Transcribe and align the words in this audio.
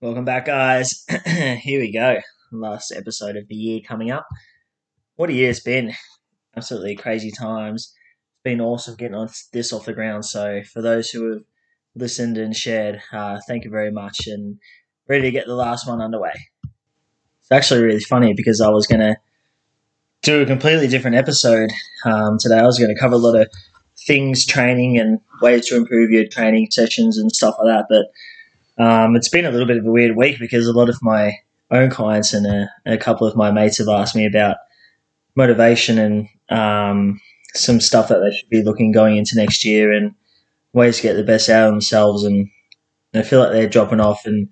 Welcome 0.00 0.24
back, 0.24 0.46
guys. 0.46 1.04
Here 1.26 1.80
we 1.80 1.92
go. 1.92 2.20
Last 2.52 2.92
episode 2.92 3.36
of 3.36 3.48
the 3.48 3.56
year 3.56 3.80
coming 3.84 4.12
up. 4.12 4.26
What 5.16 5.30
a 5.30 5.32
year 5.32 5.50
it's 5.50 5.58
been. 5.58 5.92
Absolutely 6.56 6.94
crazy 6.94 7.32
times. 7.32 7.92
It's 8.34 8.42
been 8.44 8.60
awesome 8.60 8.94
getting 8.94 9.28
this 9.52 9.72
off 9.72 9.86
the 9.86 9.92
ground. 9.92 10.24
So, 10.24 10.62
for 10.72 10.82
those 10.82 11.10
who 11.10 11.32
have 11.32 11.42
listened 11.96 12.38
and 12.38 12.54
shared, 12.54 13.00
uh, 13.12 13.40
thank 13.48 13.64
you 13.64 13.70
very 13.70 13.90
much 13.90 14.28
and 14.28 14.58
ready 15.08 15.22
to 15.22 15.30
get 15.32 15.46
the 15.46 15.54
last 15.54 15.88
one 15.88 16.00
underway. 16.00 16.34
It's 17.40 17.50
actually 17.50 17.82
really 17.82 18.00
funny 18.00 18.34
because 18.34 18.60
I 18.60 18.68
was 18.68 18.86
going 18.86 19.00
to 19.00 19.16
do 20.22 20.40
a 20.40 20.46
completely 20.46 20.88
different 20.88 21.16
episode 21.16 21.70
um, 22.04 22.38
today. 22.38 22.58
I 22.58 22.66
was 22.66 22.78
going 22.78 22.94
to 22.94 23.00
cover 23.00 23.14
a 23.14 23.18
lot 23.18 23.34
of 23.34 23.48
things, 24.06 24.46
training, 24.46 24.98
and 24.98 25.20
ways 25.40 25.66
to 25.66 25.76
improve 25.76 26.10
your 26.10 26.26
training 26.26 26.68
sessions 26.70 27.18
and 27.18 27.30
stuff 27.32 27.56
like 27.58 27.68
that. 27.68 27.86
But 27.88 28.82
um, 28.82 29.16
it's 29.16 29.28
been 29.28 29.44
a 29.44 29.50
little 29.50 29.66
bit 29.66 29.76
of 29.76 29.86
a 29.86 29.90
weird 29.90 30.16
week 30.16 30.38
because 30.38 30.66
a 30.66 30.72
lot 30.72 30.88
of 30.88 31.02
my 31.02 31.38
own 31.70 31.90
clients 31.90 32.32
and 32.32 32.46
a, 32.46 32.70
a 32.86 32.96
couple 32.96 33.26
of 33.26 33.36
my 33.36 33.50
mates 33.50 33.78
have 33.78 33.88
asked 33.88 34.14
me 34.14 34.26
about 34.26 34.58
motivation 35.34 35.98
and 35.98 36.28
um, 36.50 37.20
some 37.54 37.80
stuff 37.80 38.08
that 38.08 38.20
they 38.20 38.30
should 38.30 38.48
be 38.48 38.62
looking 38.62 38.92
going 38.92 39.16
into 39.16 39.36
next 39.36 39.64
year 39.64 39.92
and 39.92 40.14
ways 40.72 40.96
to 40.96 41.02
get 41.02 41.14
the 41.14 41.24
best 41.24 41.48
out 41.48 41.68
of 41.68 41.72
themselves. 41.72 42.24
And 42.24 42.48
I 43.14 43.22
feel 43.22 43.40
like 43.40 43.52
they're 43.52 43.68
dropping 43.68 44.00
off 44.00 44.24
and 44.26 44.48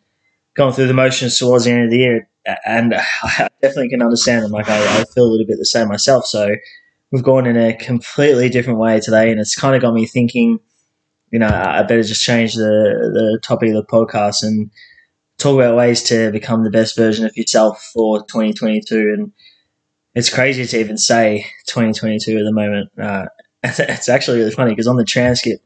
going 0.55 0.73
through 0.73 0.89
the 0.89 0.95
motions 0.95 1.39
towards 1.39 1.65
the 1.65 1.71
end 1.71 1.85
of 1.85 1.91
the 1.91 1.99
year. 1.99 2.29
And 2.65 2.95
definitely 3.61 3.91
can 3.91 4.03
understand 4.03 4.45
them. 4.45 4.53
Like 4.53 4.69
I, 4.69 5.01
I 5.01 5.05
feel 5.15 5.25
a 5.25 5.31
little 5.31 5.47
bit 5.47 5.59
the 5.59 5.67
same 5.67 5.89
myself. 5.89 6.27
So 6.27 6.55
we've 7.11 7.23
gone 7.23 7.47
in 7.47 7.57
a 7.57 7.75
completely 7.75 8.49
different 8.49 8.79
way 8.79 9.01
today, 9.01 9.31
and 9.31 9.41
it's 9.41 9.57
kind 9.57 9.75
of 9.75 9.83
got 9.83 9.95
me 9.95 10.07
thinking 10.07 10.61
you 11.31 11.39
know, 11.39 11.49
I 11.49 11.83
better 11.83 12.03
just 12.03 12.25
change 12.25 12.55
the, 12.55 12.63
the 12.63 13.39
topic 13.43 13.69
of 13.71 13.75
the 13.75 13.85
podcast 13.85 14.43
and 14.43 14.71
talk 15.39 15.55
about 15.55 15.77
ways 15.77 16.03
to 16.05 16.31
become 16.33 16.65
the 16.65 16.71
best 16.71 16.97
version 16.97 17.25
of 17.25 17.37
yourself 17.37 17.83
for 17.95 18.21
2022. 18.27 18.99
And 18.99 19.33
it's 20.15 20.33
crazy 20.33 20.67
to 20.67 20.81
even 20.81 20.99
say 20.99 21.47
2022 21.67 22.37
at 22.37 22.45
the 22.45 22.53
moment. 22.53 22.91
Uh, 23.01 23.27
it's 23.63 24.09
actually 24.09 24.39
really 24.39 24.51
funny 24.51 24.73
because 24.73 24.89
on 24.89 24.97
the 24.97 25.05
transcript, 25.05 25.63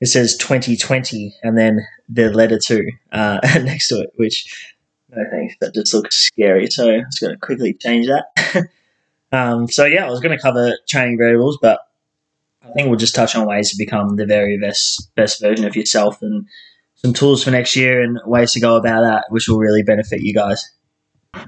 it 0.00 0.06
says 0.06 0.36
2020 0.38 1.34
and 1.42 1.56
then 1.56 1.86
the 2.08 2.32
letter 2.32 2.58
two 2.58 2.84
uh, 3.12 3.38
next 3.62 3.88
to 3.88 4.00
it, 4.00 4.10
which 4.16 4.74
no 5.14 5.24
thanks, 5.30 5.54
that 5.60 5.74
just 5.74 5.94
looks 5.94 6.16
scary. 6.16 6.66
So 6.66 6.90
I'm 6.90 7.04
just 7.04 7.20
going 7.20 7.34
to 7.34 7.38
quickly 7.38 7.74
change 7.74 8.06
that. 8.06 8.68
um, 9.32 9.68
so 9.68 9.84
yeah, 9.84 10.06
I 10.06 10.10
was 10.10 10.20
going 10.20 10.36
to 10.36 10.42
cover 10.42 10.76
training 10.88 11.18
variables, 11.18 11.58
but 11.60 11.80
I 12.62 12.72
think 12.72 12.88
we'll 12.88 12.98
just 12.98 13.14
touch 13.14 13.34
on 13.34 13.46
ways 13.46 13.70
to 13.70 13.76
become 13.76 14.16
the 14.16 14.26
very 14.26 14.58
best 14.58 15.14
best 15.14 15.40
version 15.40 15.66
of 15.66 15.76
yourself 15.76 16.22
and 16.22 16.46
some 16.96 17.12
tools 17.12 17.42
for 17.42 17.50
next 17.50 17.74
year 17.76 18.02
and 18.02 18.20
ways 18.26 18.52
to 18.52 18.60
go 18.60 18.76
about 18.76 19.02
that, 19.02 19.24
which 19.30 19.48
will 19.48 19.58
really 19.58 19.82
benefit 19.82 20.20
you 20.20 20.34
guys. 20.34 20.70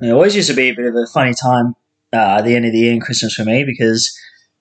It 0.00 0.10
always 0.10 0.34
used 0.34 0.48
to 0.48 0.56
be 0.56 0.70
a 0.70 0.74
bit 0.74 0.86
of 0.86 0.94
a 0.94 1.06
funny 1.06 1.34
time 1.34 1.74
uh, 2.12 2.38
at 2.38 2.44
the 2.44 2.54
end 2.54 2.64
of 2.64 2.72
the 2.72 2.78
year 2.78 2.92
and 2.92 3.02
Christmas 3.02 3.34
for 3.34 3.44
me 3.44 3.64
because 3.64 4.16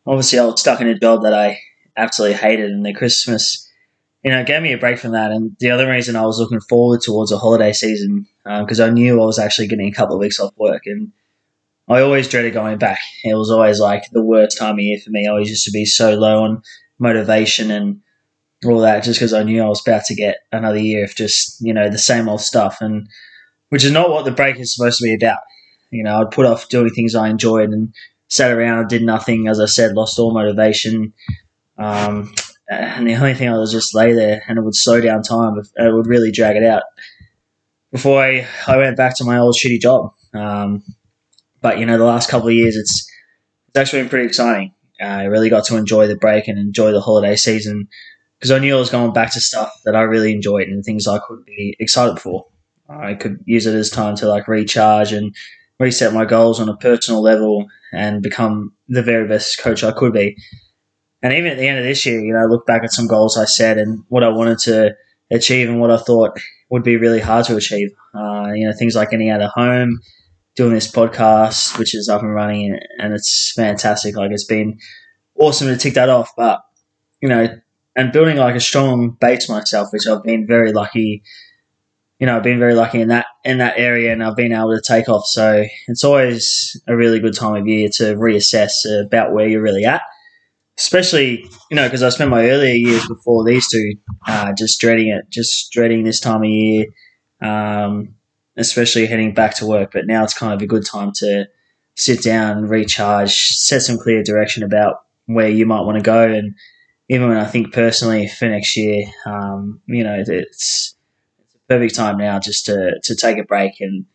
obviously 0.06 0.40
I 0.40 0.46
was 0.46 0.60
stuck 0.60 0.82
in 0.82 0.88
a 0.88 0.98
job 0.98 1.24
that 1.24 1.34
I 1.34 1.60
absolutely 1.96 2.38
hated, 2.38 2.72
and 2.72 2.86
the 2.86 2.94
Christmas, 2.94 3.68
you 4.24 4.32
know, 4.32 4.42
it 4.42 4.48
gave 4.48 4.62
me 4.62 4.74
a 4.74 4.78
break 4.78 5.00
from 5.00 5.12
that. 5.12 5.32
And 5.32 5.56
the 5.60 5.72
other 5.72 5.90
reason 5.90 6.16
I 6.16 6.26
was 6.26 6.40
looking 6.40 6.62
forward 6.62 7.02
towards 7.02 7.32
a 7.32 7.38
holiday 7.38 7.74
season 7.74 8.28
because 8.44 8.80
um, 8.80 8.90
I 8.90 8.94
knew 8.94 9.22
I 9.22 9.26
was 9.26 9.40
actually 9.40 9.68
getting 9.68 9.88
a 9.88 9.94
couple 9.94 10.16
of 10.16 10.20
weeks 10.20 10.40
off 10.40 10.54
work 10.58 10.84
and 10.86 11.12
I 11.88 12.02
always 12.02 12.30
dreaded 12.30 12.54
going 12.54 12.78
back. 12.78 13.00
It 13.24 13.34
was 13.34 13.50
always 13.50 13.80
like 13.80 14.04
the 14.12 14.22
worst 14.22 14.58
time 14.58 14.76
of 14.76 14.80
year 14.80 15.00
for 15.04 15.10
me. 15.10 15.28
I 15.28 15.32
always 15.32 15.50
used 15.50 15.66
to 15.66 15.72
be 15.72 15.86
so 15.86 16.14
low 16.14 16.44
on 16.44 16.62
motivation 17.00 17.72
and 17.72 18.02
all 18.64 18.80
that 18.82 19.04
just 19.04 19.20
because 19.20 19.34
I 19.34 19.44
knew 19.44 19.62
I 19.62 19.68
was 19.68 19.86
about 19.86 20.06
to 20.06 20.16
get 20.16 20.38
another 20.52 20.78
year 20.78 21.04
of 21.04 21.16
just, 21.16 21.60
you 21.60 21.74
know, 21.74 21.90
the 21.90 21.98
same 21.98 22.30
old 22.30 22.42
stuff. 22.42 22.78
And 22.80 23.10
which 23.70 23.84
is 23.84 23.92
not 23.92 24.12
what 24.12 24.26
the 24.26 24.32
break 24.32 24.60
is 24.60 24.74
supposed 24.74 25.00
to 25.00 25.04
be 25.04 25.16
about. 25.16 25.40
You 25.90 26.04
know, 26.04 26.22
I'd 26.22 26.32
put 26.32 26.46
off 26.46 26.70
doing 26.70 26.92
things 26.92 27.16
I 27.16 27.30
enjoyed 27.30 27.70
and 27.70 27.94
sat 28.28 28.52
around, 28.52 28.88
did 28.88 29.02
nothing. 29.02 29.48
As 29.48 29.60
I 29.60 29.66
said, 29.66 29.96
lost 29.96 30.20
all 30.20 30.34
motivation. 30.34 31.14
Um, 31.78 32.34
and 32.72 33.08
the 33.08 33.16
only 33.16 33.34
thing 33.34 33.50
I 33.50 33.58
was 33.58 33.72
just 33.72 33.94
lay 33.94 34.14
there 34.14 34.42
and 34.48 34.58
it 34.58 34.62
would 34.62 34.76
slow 34.76 35.02
down 35.02 35.24
time. 35.24 35.60
It 35.60 35.94
would 35.94 36.08
really 36.08 36.32
drag 36.32 36.56
it 36.56 36.64
out. 36.64 36.84
Before 37.92 38.24
I, 38.24 38.48
I 38.68 38.78
went 38.78 38.96
back 38.96 39.18
to 39.18 39.26
my 39.26 39.38
old 39.38 39.56
shitty 39.56 39.82
job. 39.82 40.14
Um, 40.34 40.84
but 41.62 41.80
you 41.80 41.86
know, 41.86 41.98
the 41.98 42.06
last 42.06 42.30
couple 42.30 42.48
of 42.48 42.54
years, 42.54 42.76
it's 42.78 43.08
it's 43.68 43.78
actually 43.78 44.04
been 44.04 44.10
pretty 44.10 44.28
exciting. 44.28 44.74
Uh, 45.02 45.06
I 45.06 45.24
really 45.26 45.50
got 45.50 45.66
to 45.66 45.78
enjoy 45.78 46.08
the 46.08 46.16
break 46.16 46.48
and 46.48 46.58
enjoy 46.58 46.92
the 46.92 47.02
holiday 47.02 47.36
season 47.36 47.88
because 48.40 48.52
I 48.52 48.60
knew 48.60 48.76
I 48.76 48.80
was 48.80 48.90
going 48.90 49.14
back 49.14 49.34
to 49.34 49.42
stuff 49.42 49.72
that 49.86 49.96
I 49.96 50.02
really 50.02 50.32
enjoyed 50.32 50.68
and 50.68 50.84
things 50.84 51.08
I 51.08 51.20
could 51.20 51.44
be 51.46 51.76
excited 51.80 52.20
for. 52.20 52.46
I 52.90 53.14
could 53.14 53.40
use 53.46 53.66
it 53.66 53.76
as 53.76 53.90
time 53.90 54.16
to 54.18 54.28
like 54.28 54.48
recharge 54.48 55.14
and 55.14 55.36
reset 55.80 56.14
my 56.14 56.26
goals 56.26 56.60
on 56.60 56.70
a 56.70 56.78
personal 56.78 57.22
level 57.22 57.68
and 57.94 58.22
become 58.22 58.74
the 58.88 59.04
very 59.04 59.28
best 59.28 59.60
coach 59.60 59.84
I 59.84 59.92
could 59.92 60.14
be. 60.14 60.38
And 61.24 61.34
even 61.34 61.52
at 61.52 61.58
the 61.58 61.68
end 61.68 61.78
of 61.78 61.86
this 61.86 62.06
year, 62.06 62.20
you 62.20 62.34
know, 62.34 62.46
look 62.46 62.66
back 62.66 62.84
at 62.84 62.92
some 62.92 63.08
goals 63.08 63.38
I 63.38 63.46
set 63.46 63.78
and 63.78 64.04
what 64.10 64.24
I 64.24 64.30
wanted 64.30 64.60
to 64.60 64.96
achieve 65.30 65.70
and 65.70 65.80
what 65.80 65.92
I 65.92 65.98
thought 65.98 66.40
would 66.70 66.84
be 66.84 66.98
really 66.98 67.20
hard 67.20 67.46
to 67.46 67.56
achieve. 67.56 67.92
Uh, 68.14 68.52
you 68.54 68.68
know, 68.68 68.74
things 68.74 68.96
like 68.96 69.12
getting 69.12 69.30
out 69.30 69.42
of 69.42 69.52
home, 69.52 70.00
doing 70.56 70.74
this 70.74 70.92
podcast, 70.92 71.78
which 71.78 71.94
is 71.94 72.10
up 72.10 72.22
and 72.22 72.34
running, 72.34 72.80
and 72.98 73.14
it's 73.14 73.54
fantastic. 73.56 74.16
Like 74.16 74.32
it's 74.32 74.46
been 74.46 74.80
awesome 75.36 75.68
to 75.68 75.78
tick 75.78 75.94
that 75.94 76.10
off, 76.10 76.32
but 76.36 76.62
you 77.22 77.30
know, 77.30 77.48
and 77.96 78.12
building 78.12 78.38
like 78.38 78.56
a 78.56 78.60
strong 78.60 79.12
base 79.20 79.50
myself, 79.50 79.90
which 79.92 80.08
I've 80.08 80.24
been 80.24 80.48
very 80.48 80.72
lucky. 80.72 81.24
You 82.20 82.28
know, 82.28 82.38
I've 82.38 82.44
been 82.44 82.60
very 82.60 82.76
lucky 82.76 83.02
in 83.02 83.10
that 83.10 83.26
in 83.44 83.58
that 83.60 83.78
area, 83.78 84.12
and 84.12 84.24
I've 84.24 84.36
been 84.36 84.54
able 84.54 84.76
to 84.76 84.82
take 84.82 85.10
off. 85.10 85.26
So 85.26 85.66
it's 85.88 86.04
always 86.04 86.80
a 86.88 86.96
really 86.96 87.20
good 87.20 87.36
time 87.36 87.56
of 87.56 87.68
year 87.68 87.90
to 87.96 88.16
reassess 88.16 88.72
about 89.04 89.34
where 89.34 89.48
you're 89.48 89.62
really 89.62 89.86
at. 89.86 90.02
Especially, 90.82 91.48
you 91.70 91.76
know, 91.76 91.86
because 91.86 92.04
I 92.04 92.10
spent 92.10 92.30
my 92.30 92.50
earlier 92.50 92.74
years 92.74 93.08
before 93.08 93.46
these 93.46 93.70
two, 93.70 93.94
uh, 94.28 94.52
just 94.54 94.80
dreading 94.80 95.10
it, 95.10 95.30
just 95.30 95.72
dreading 95.72 96.04
this 96.04 96.20
time 96.20 96.44
of 96.44 96.50
year. 96.50 96.86
Um, 97.42 98.16
especially 98.58 99.08
heading 99.08 99.34
back 99.34 99.56
to 99.56 99.66
work. 99.66 99.92
But 99.94 100.08
now 100.08 100.24
it's 100.24 100.38
kind 100.38 100.54
of 100.54 100.62
a 100.62 100.68
good 100.68 100.86
time 100.86 101.12
to 101.16 101.48
sit 101.96 102.22
down, 102.24 102.68
recharge, 102.68 103.34
set 103.34 103.82
some 103.82 103.98
clear 103.98 104.24
direction 104.24 104.64
about 104.64 105.06
where 105.26 105.50
you 105.50 105.66
might 105.66 105.82
want 105.82 105.98
to 105.98 106.04
go. 106.04 106.28
And 106.28 106.56
even 107.10 107.30
when 107.30 107.38
I 107.38 107.46
think 107.46 107.74
personally 107.74 108.28
for 108.28 108.48
next 108.48 108.76
year, 108.78 109.06
um, 109.26 109.82
you 109.88 110.04
know, 110.04 110.16
it's, 110.16 110.30
it's 110.30 110.96
a 111.56 111.60
perfect 111.68 111.96
time 111.96 112.18
now 112.18 112.40
just 112.40 112.66
to, 112.68 113.00
to 113.04 113.16
take 113.16 113.38
a 113.38 113.44
break 113.44 113.82
and 113.82 114.06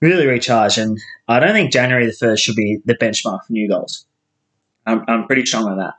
really 0.00 0.26
recharge. 0.26 0.78
And 0.78 0.98
I 1.26 1.40
don't 1.40 1.52
think 1.52 1.72
January 1.72 2.06
the 2.06 2.12
1st 2.12 2.38
should 2.38 2.56
be 2.56 2.78
the 2.84 2.94
benchmark 2.94 3.44
for 3.46 3.52
new 3.52 3.68
goals. 3.68 4.06
I'm, 4.86 5.04
I'm 5.06 5.26
pretty 5.26 5.44
strong 5.44 5.68
on 5.68 5.78
that. 5.78 5.94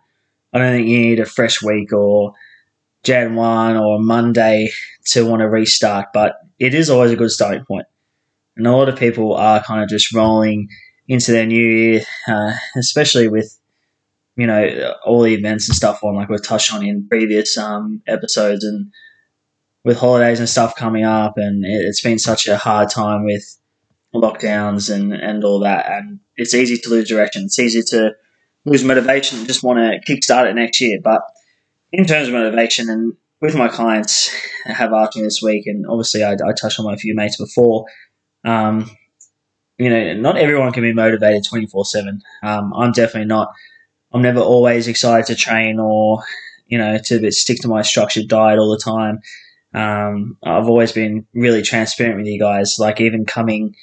I 0.53 0.57
don't 0.57 0.71
think 0.73 0.87
you 0.87 0.99
need 0.99 1.19
a 1.19 1.25
fresh 1.25 1.61
week 1.61 1.93
or 1.93 2.33
Jan 3.03 3.35
1 3.35 3.77
or 3.77 3.99
Monday 3.99 4.71
to 5.05 5.25
want 5.25 5.41
to 5.41 5.49
restart, 5.49 6.07
but 6.13 6.37
it 6.57 6.73
is 6.73 6.89
always 6.89 7.11
a 7.11 7.15
good 7.15 7.31
starting 7.31 7.65
point. 7.65 7.85
And 8.57 8.67
a 8.67 8.75
lot 8.75 8.89
of 8.89 8.97
people 8.97 9.35
are 9.35 9.63
kind 9.63 9.81
of 9.83 9.89
just 9.89 10.13
rolling 10.13 10.69
into 11.07 11.31
their 11.31 11.45
new 11.45 11.65
year, 11.65 12.01
uh, 12.27 12.53
especially 12.77 13.27
with 13.27 13.57
you 14.35 14.47
know 14.47 14.95
all 15.05 15.21
the 15.21 15.33
events 15.33 15.67
and 15.67 15.75
stuff 15.75 16.03
on, 16.03 16.15
like 16.15 16.29
we've 16.29 16.43
touched 16.43 16.73
on 16.73 16.85
in 16.85 17.07
previous 17.07 17.57
um, 17.57 18.01
episodes, 18.07 18.63
and 18.63 18.91
with 19.83 19.97
holidays 19.97 20.39
and 20.39 20.49
stuff 20.49 20.75
coming 20.75 21.03
up, 21.05 21.37
and 21.37 21.65
it's 21.65 22.01
been 22.01 22.19
such 22.19 22.47
a 22.47 22.57
hard 22.57 22.89
time 22.89 23.23
with 23.23 23.57
lockdowns 24.13 24.93
and 24.93 25.13
and 25.13 25.43
all 25.43 25.59
that, 25.59 25.89
and 25.91 26.19
it's 26.35 26.53
easy 26.53 26.77
to 26.77 26.89
lose 26.89 27.07
direction. 27.07 27.45
It's 27.45 27.59
easy 27.59 27.81
to 27.91 28.15
lose 28.65 28.83
motivation 28.83 29.39
and 29.39 29.47
just 29.47 29.63
want 29.63 29.79
to 29.79 30.11
kickstart 30.11 30.49
it 30.49 30.55
next 30.55 30.81
year. 30.81 30.99
But 31.03 31.21
in 31.91 32.05
terms 32.05 32.27
of 32.27 32.33
motivation, 32.33 32.89
and 32.89 33.13
with 33.41 33.55
my 33.55 33.67
clients 33.67 34.29
have 34.65 34.93
asked 34.93 35.15
me 35.15 35.23
this 35.23 35.41
week, 35.41 35.65
and 35.67 35.85
obviously 35.87 36.23
I, 36.23 36.33
I 36.33 36.53
touched 36.59 36.79
on 36.79 36.85
my 36.85 36.95
few 36.95 37.15
mates 37.15 37.37
before. 37.37 37.85
Um, 38.45 38.89
you 39.77 39.89
know, 39.89 40.13
not 40.13 40.37
everyone 40.37 40.73
can 40.73 40.83
be 40.83 40.93
motivated 40.93 41.45
twenty 41.45 41.65
four 41.67 41.85
seven. 41.85 42.21
Um, 42.43 42.73
I'm 42.73 42.91
definitely 42.91 43.27
not. 43.27 43.53
I'm 44.11 44.21
never 44.21 44.39
always 44.39 44.87
excited 44.87 45.25
to 45.27 45.35
train 45.35 45.79
or 45.79 46.23
you 46.67 46.77
know 46.77 46.97
to 47.05 47.31
stick 47.31 47.59
to 47.61 47.67
my 47.67 47.81
structured 47.81 48.27
diet 48.27 48.59
all 48.59 48.71
the 48.71 48.83
time. 48.83 49.19
Um, 49.73 50.37
I've 50.43 50.67
always 50.67 50.91
been 50.91 51.27
really 51.33 51.61
transparent 51.61 52.17
with 52.17 52.27
you 52.27 52.39
guys. 52.39 52.77
Like 52.79 52.99
even 52.99 53.25
coming 53.25 53.75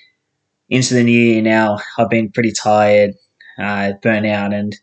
into 0.69 0.95
the 0.95 1.05
new 1.05 1.19
year 1.19 1.43
now, 1.43 1.79
I've 1.97 2.11
been 2.11 2.31
pretty 2.31 2.53
tired, 2.53 3.15
uh, 3.59 3.93
burnt 4.03 4.27
out, 4.27 4.53
and 4.53 4.77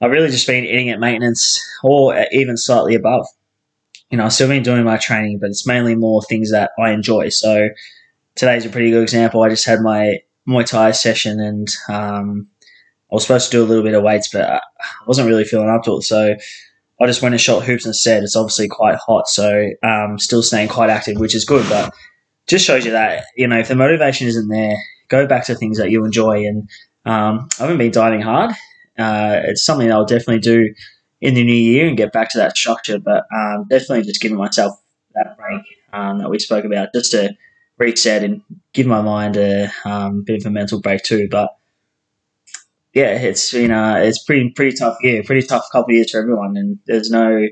I've 0.00 0.10
really 0.10 0.30
just 0.30 0.46
been 0.46 0.64
eating 0.64 0.90
at 0.90 1.00
maintenance 1.00 1.60
or 1.82 2.26
even 2.32 2.56
slightly 2.56 2.94
above 2.94 3.26
you 4.14 4.18
know, 4.18 4.26
I've 4.26 4.32
still 4.32 4.46
been 4.46 4.62
doing 4.62 4.84
my 4.84 4.96
training, 4.96 5.40
but 5.40 5.50
it's 5.50 5.66
mainly 5.66 5.96
more 5.96 6.22
things 6.22 6.52
that 6.52 6.70
I 6.78 6.92
enjoy. 6.92 7.30
So 7.30 7.70
today's 8.36 8.64
a 8.64 8.68
pretty 8.68 8.90
good 8.90 9.02
example. 9.02 9.42
I 9.42 9.48
just 9.48 9.66
had 9.66 9.80
my 9.80 10.20
Muay 10.48 10.64
Thai 10.64 10.92
session 10.92 11.40
and 11.40 11.68
um, 11.88 12.46
I 13.10 13.14
was 13.14 13.22
supposed 13.22 13.50
to 13.50 13.56
do 13.56 13.64
a 13.64 13.66
little 13.66 13.82
bit 13.82 13.94
of 13.94 14.02
weights, 14.02 14.28
but 14.32 14.48
I 14.48 14.60
wasn't 15.08 15.26
really 15.26 15.42
feeling 15.42 15.68
up 15.68 15.82
to 15.84 15.96
it. 15.96 16.02
So 16.02 16.36
I 17.00 17.06
just 17.06 17.22
went 17.22 17.34
and 17.34 17.40
shot 17.40 17.64
hoops 17.64 17.86
instead. 17.86 18.22
It's 18.22 18.36
obviously 18.36 18.68
quite 18.68 18.96
hot, 18.96 19.26
so 19.26 19.70
um, 19.82 20.18
still 20.20 20.44
staying 20.44 20.68
quite 20.68 20.90
active, 20.90 21.18
which 21.18 21.34
is 21.34 21.44
good. 21.44 21.68
But 21.68 21.92
just 22.46 22.64
shows 22.64 22.84
you 22.84 22.92
that 22.92 23.24
you 23.36 23.48
know 23.48 23.58
if 23.58 23.66
the 23.66 23.74
motivation 23.74 24.28
isn't 24.28 24.48
there, 24.48 24.76
go 25.08 25.26
back 25.26 25.44
to 25.46 25.56
things 25.56 25.78
that 25.78 25.90
you 25.90 26.04
enjoy. 26.04 26.46
And 26.46 26.68
um, 27.04 27.48
I 27.58 27.62
haven't 27.62 27.78
been 27.78 27.90
dieting 27.90 28.22
hard. 28.22 28.52
Uh, 28.98 29.40
it's 29.44 29.64
something 29.64 29.90
I'll 29.90 30.04
definitely 30.04 30.40
do 30.40 30.74
in 31.20 31.34
the 31.34 31.44
new 31.44 31.52
year 31.52 31.86
and 31.86 31.96
get 31.96 32.12
back 32.12 32.30
to 32.30 32.38
that 32.38 32.56
structure. 32.56 32.98
But 32.98 33.24
um, 33.34 33.66
definitely 33.68 34.02
just 34.04 34.20
giving 34.20 34.38
myself 34.38 34.80
that 35.14 35.36
break 35.36 35.62
um, 35.92 36.18
that 36.18 36.30
we 36.30 36.38
spoke 36.38 36.64
about, 36.64 36.88
just 36.94 37.10
to 37.12 37.34
reset 37.78 38.22
and 38.22 38.42
give 38.72 38.86
my 38.86 39.02
mind 39.02 39.36
a 39.36 39.70
um, 39.84 40.22
bit 40.22 40.40
of 40.40 40.46
a 40.46 40.50
mental 40.50 40.80
break 40.80 41.02
too. 41.02 41.28
But 41.30 41.50
yeah, 42.92 43.18
it's 43.18 43.52
been 43.52 43.70
uh, 43.72 43.96
it's 43.96 44.22
pretty 44.22 44.50
pretty 44.50 44.76
tough 44.76 44.96
year, 45.02 45.22
pretty 45.24 45.46
tough 45.46 45.66
couple 45.72 45.90
of 45.90 45.96
years 45.96 46.12
for 46.12 46.20
everyone, 46.20 46.56
and 46.56 46.78
there's 46.86 47.10
no 47.10 47.48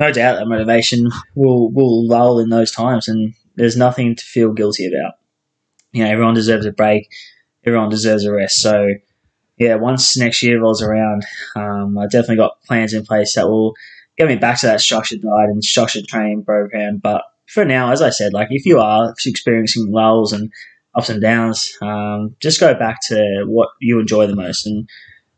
no 0.00 0.12
doubt 0.12 0.38
that 0.38 0.48
motivation 0.48 1.10
will 1.34 1.70
will 1.70 2.06
lull 2.06 2.40
in 2.40 2.50
those 2.50 2.72
times, 2.72 3.08
and 3.08 3.34
there's 3.54 3.76
nothing 3.76 4.16
to 4.16 4.24
feel 4.24 4.52
guilty 4.52 4.86
about. 4.86 5.14
You 5.92 6.04
know, 6.04 6.10
everyone 6.10 6.34
deserves 6.34 6.66
a 6.66 6.72
break, 6.72 7.08
everyone 7.64 7.88
deserves 7.88 8.24
a 8.24 8.32
rest. 8.32 8.60
So 8.60 8.88
yeah, 9.58 9.76
once 9.76 10.16
next 10.16 10.42
year 10.42 10.60
rolls 10.60 10.82
around, 10.82 11.24
um, 11.56 11.98
I 11.98 12.04
definitely 12.06 12.36
got 12.36 12.62
plans 12.62 12.94
in 12.94 13.04
place 13.04 13.34
that 13.34 13.48
will 13.48 13.74
get 14.18 14.28
me 14.28 14.36
back 14.36 14.60
to 14.60 14.66
that 14.66 14.80
structured 14.80 15.22
diet 15.22 15.50
and 15.50 15.62
structured 15.62 16.06
training 16.06 16.44
program. 16.44 16.98
But 16.98 17.22
for 17.46 17.64
now, 17.64 17.92
as 17.92 18.02
I 18.02 18.10
said, 18.10 18.32
like 18.32 18.48
if 18.50 18.66
you 18.66 18.80
are 18.80 19.14
experiencing 19.26 19.90
lulls 19.90 20.32
and 20.32 20.50
ups 20.94 21.08
and 21.08 21.22
downs. 21.22 21.76
Um, 21.80 22.36
just 22.40 22.60
go 22.60 22.74
back 22.74 22.98
to 23.08 23.44
what 23.46 23.70
you 23.80 24.00
enjoy 24.00 24.26
the 24.26 24.36
most, 24.36 24.66
and 24.66 24.88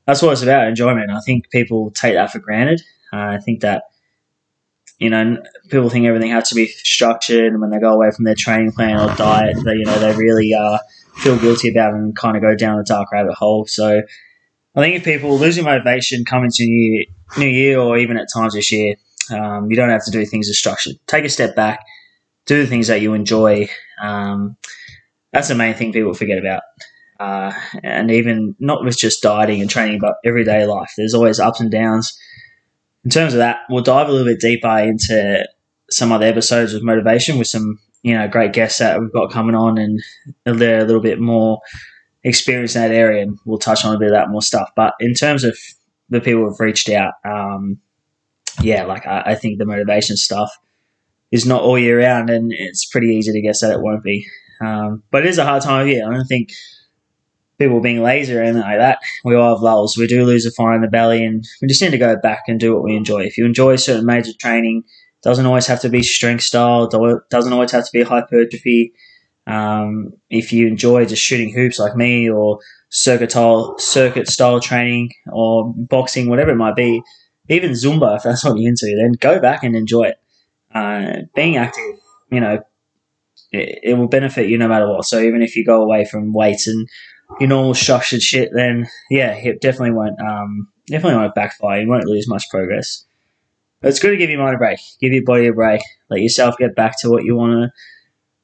that's 0.07 0.23
what 0.23 0.33
it's 0.33 0.43
about 0.43 0.69
enjoyment. 0.69 1.11
I 1.11 1.21
think 1.21 1.51
people 1.51 1.91
take 1.91 2.15
that 2.15 2.33
for 2.33 2.39
granted. 2.39 2.83
Uh, 3.13 3.37
I 3.37 3.39
think 3.39 3.61
that 3.61 3.85
you 4.99 5.11
know 5.11 5.43
people 5.71 5.91
think 5.91 6.07
everything 6.07 6.31
has 6.31 6.49
to 6.49 6.55
be 6.55 6.67
structured, 6.67 7.53
and 7.53 7.61
when 7.61 7.71
they 7.71 7.79
go 7.79 7.93
away 7.93 8.11
from 8.11 8.25
their 8.25 8.35
training 8.35 8.73
plan 8.73 8.99
or 8.99 9.15
diet, 9.17 9.57
they 9.65 9.75
you 9.75 9.85
know 9.85 9.99
they 9.99 10.15
really 10.17 10.55
uh, 10.55 10.79
feel 11.17 11.39
guilty 11.39 11.69
about 11.71 11.95
it 11.95 11.97
and 11.97 12.17
kind 12.17 12.37
of 12.37 12.43
go 12.43 12.55
down 12.55 12.79
a 12.79 12.85
dark 12.85 13.13
rabbit 13.13 13.35
hole. 13.35 13.67
So. 13.67 14.03
I 14.77 14.81
think 14.81 14.97
if 14.97 15.05
people 15.05 15.39
losing 15.39 15.63
motivation 15.63 16.25
come 16.25 16.43
into 16.43 16.65
new 16.65 17.07
new 17.39 17.47
year 17.47 17.79
or 17.79 17.97
even 17.97 18.17
at 18.17 18.27
times 18.35 18.55
this 18.55 18.73
year, 18.73 18.97
um, 19.31 19.71
you 19.71 19.77
don't 19.77 19.91
have 19.91 20.05
to 20.05 20.11
do 20.11 20.25
things 20.27 20.49
as 20.49 20.59
structured. 20.59 20.97
Take 21.07 21.25
a 21.25 21.29
step 21.29 21.55
back, 21.55 21.81
do 22.47 22.63
the 22.63 22.67
things 22.67 22.89
that 22.89 23.01
you 23.01 23.15
enjoy. 23.15 23.69
Um, 24.03 24.57
that's 25.33 25.49
the 25.49 25.55
main 25.55 25.75
thing 25.75 25.93
people 25.93 26.15
forget 26.15 26.39
about. 26.39 26.63
Uh, 27.19 27.53
and 27.83 28.11
even 28.11 28.55
not 28.59 28.85
with 28.85 28.99
just 28.99 29.23
dieting 29.23 29.61
and 29.61 29.71
training, 29.71 29.99
but 30.01 30.17
everyday 30.25 30.67
life. 30.67 30.91
There's 30.97 31.15
always 31.15 31.41
ups 31.41 31.61
and 31.61 31.71
downs. 31.71 32.19
In 33.05 33.11
terms 33.11 33.35
of 33.35 33.39
that, 33.39 33.61
we'll 33.69 33.83
dive 33.83 34.09
a 34.09 34.13
little 34.13 34.27
bit 34.27 34.41
deeper 34.41 34.79
into 34.79 35.47
some 35.91 36.13
other 36.13 36.27
episodes 36.27 36.73
of 36.73 36.83
motivation 36.83 37.39
with 37.39 37.47
some 37.47 37.79
you 38.03 38.15
know 38.17 38.29
great 38.29 38.53
guests 38.53 38.79
that 38.79 39.01
we've 39.01 39.13
got 39.13 39.31
coming 39.33 39.55
on, 39.55 39.79
and 39.79 40.03
they're 40.45 40.81
a 40.81 40.85
little 40.85 41.03
bit 41.03 41.21
more 41.21 41.61
experienced 42.23 42.77
in 42.77 42.83
that 42.83 42.91
area, 42.91 43.23
and 43.23 43.39
we'll 43.45 43.59
touch 43.59 43.85
on 43.85 43.95
a 43.95 43.99
bit 43.99 44.09
of 44.09 44.15
that 44.15 44.31
more 44.31 44.43
stuff. 44.43 44.71
But 44.75 44.95
in 45.01 45.15
terms 45.15 45.45
of 45.45 45.57
the 46.09 46.21
people 46.21 46.49
who've 46.49 46.61
reached 46.61 46.89
out, 46.89 47.15
um, 47.25 47.79
yeah, 48.63 48.85
like 48.85 49.07
I, 49.07 49.23
I 49.27 49.35
think 49.35 49.59
the 49.59 49.67
motivation 49.67 50.17
stuff 50.17 50.51
is 51.31 51.47
not 51.47 51.63
all 51.63 51.79
year 51.79 51.99
round, 51.99 52.31
and 52.31 52.53
it's 52.53 52.87
pretty 52.87 53.09
easy 53.09 53.33
to 53.33 53.41
guess 53.43 53.61
that 53.61 53.73
it 53.73 53.81
won't 53.81 54.03
be. 54.03 54.27
Um, 54.61 55.03
but 55.11 55.27
it 55.27 55.29
is 55.29 55.39
a 55.39 55.45
hard 55.45 55.63
time 55.63 55.83
of 55.83 55.89
year. 55.89 56.09
I 56.09 56.15
don't 56.15 56.27
think 56.27 56.53
people 57.59 57.81
being 57.81 58.03
lazy 58.03 58.35
or 58.35 58.43
anything 58.43 58.63
like 58.63 58.79
that. 58.79 58.99
We 59.25 59.35
all 59.35 59.55
have 59.55 59.63
lulls. 59.63 59.97
We 59.97 60.07
do 60.07 60.25
lose 60.25 60.47
a 60.47 60.51
fire 60.51 60.75
in 60.75 60.83
the 60.83 60.89
belly, 60.89 61.25
and 61.25 61.45
we 61.61 61.69
just 61.69 61.83
need 61.83 61.91
to 61.91 61.99
go 61.99 62.17
back 62.17 62.43
and 62.49 62.59
do 62.59 62.75
what 62.75 62.83
we 62.83 62.97
enjoy. 62.97 63.23
If 63.23 63.39
you 63.39 63.45
enjoy 63.45 63.77
certain 63.77 64.07
major 64.07 64.33
training, 64.39 64.85
doesn't 65.23 65.47
always 65.47 65.67
have 65.67 65.81
to 65.83 65.89
be 65.89 66.03
strength 66.03 66.43
style. 66.43 66.89
Doesn't 67.31 67.53
always 67.53 67.73
have 67.73 67.85
to 67.85 67.93
be 67.93 68.03
hypertrophy. 68.03 68.93
Um, 69.47 70.15
if 70.31 70.53
you 70.53 70.67
enjoy 70.67 71.05
just 71.05 71.23
shooting 71.23 71.53
hoops 71.53 71.79
like 71.79 71.97
me, 71.97 72.31
or 72.31 72.59
circuit 72.91 73.31
style, 73.31 73.79
circuit 73.79 74.29
style 74.29 74.61
training, 74.61 75.11
or 75.33 75.73
boxing, 75.77 76.29
whatever 76.29 76.51
it 76.51 76.57
might 76.57 76.77
be, 76.77 77.03
even 77.49 77.73
Zumba, 77.73 78.17
if 78.17 78.23
that's 78.23 78.45
what 78.45 78.59
you're 78.59 78.69
into, 78.69 78.95
then 78.97 79.13
go 79.13 79.41
back 79.41 79.63
and 79.63 79.77
enjoy 79.77 80.05
it. 80.05 80.21
Uh, 80.75 81.23
being 81.35 81.57
active, 81.57 81.99
you 82.31 82.41
know, 82.41 82.63
it, 83.53 83.79
it 83.83 83.95
will 83.95 84.09
benefit 84.09 84.49
you 84.49 84.59
no 84.59 84.69
matter 84.69 84.89
what. 84.89 85.05
So 85.05 85.21
even 85.21 85.43
if 85.43 85.57
you 85.57 85.65
go 85.65 85.83
away 85.83 86.05
from 86.05 86.33
weights 86.33 86.67
and 86.67 86.89
your 87.41 87.49
normal 87.49 87.75
structured 87.75 88.23
shit, 88.23 88.51
then 88.53 88.87
yeah, 89.11 89.35
it 89.35 89.61
definitely 89.61 89.93
won't 89.93 90.21
um, 90.21 90.69
definitely 90.87 91.19
won't 91.19 91.35
backfire. 91.35 91.81
You 91.81 91.89
won't 91.89 92.07
lose 92.07 92.29
much 92.29 92.49
progress. 92.51 93.05
But 93.81 93.89
it's 93.89 93.99
good 93.99 94.11
to 94.11 94.17
give 94.17 94.31
your 94.31 94.41
mind 94.41 94.55
a 94.55 94.59
break, 94.59 94.79
give 95.01 95.13
your 95.13 95.25
body 95.25 95.47
a 95.47 95.53
break, 95.53 95.83
let 96.09 96.23
yourself 96.23 96.57
get 96.59 96.75
back 96.75 97.01
to 97.01 97.11
what 97.11 97.25
you 97.25 97.37
want 97.37 97.53
to 97.53 97.73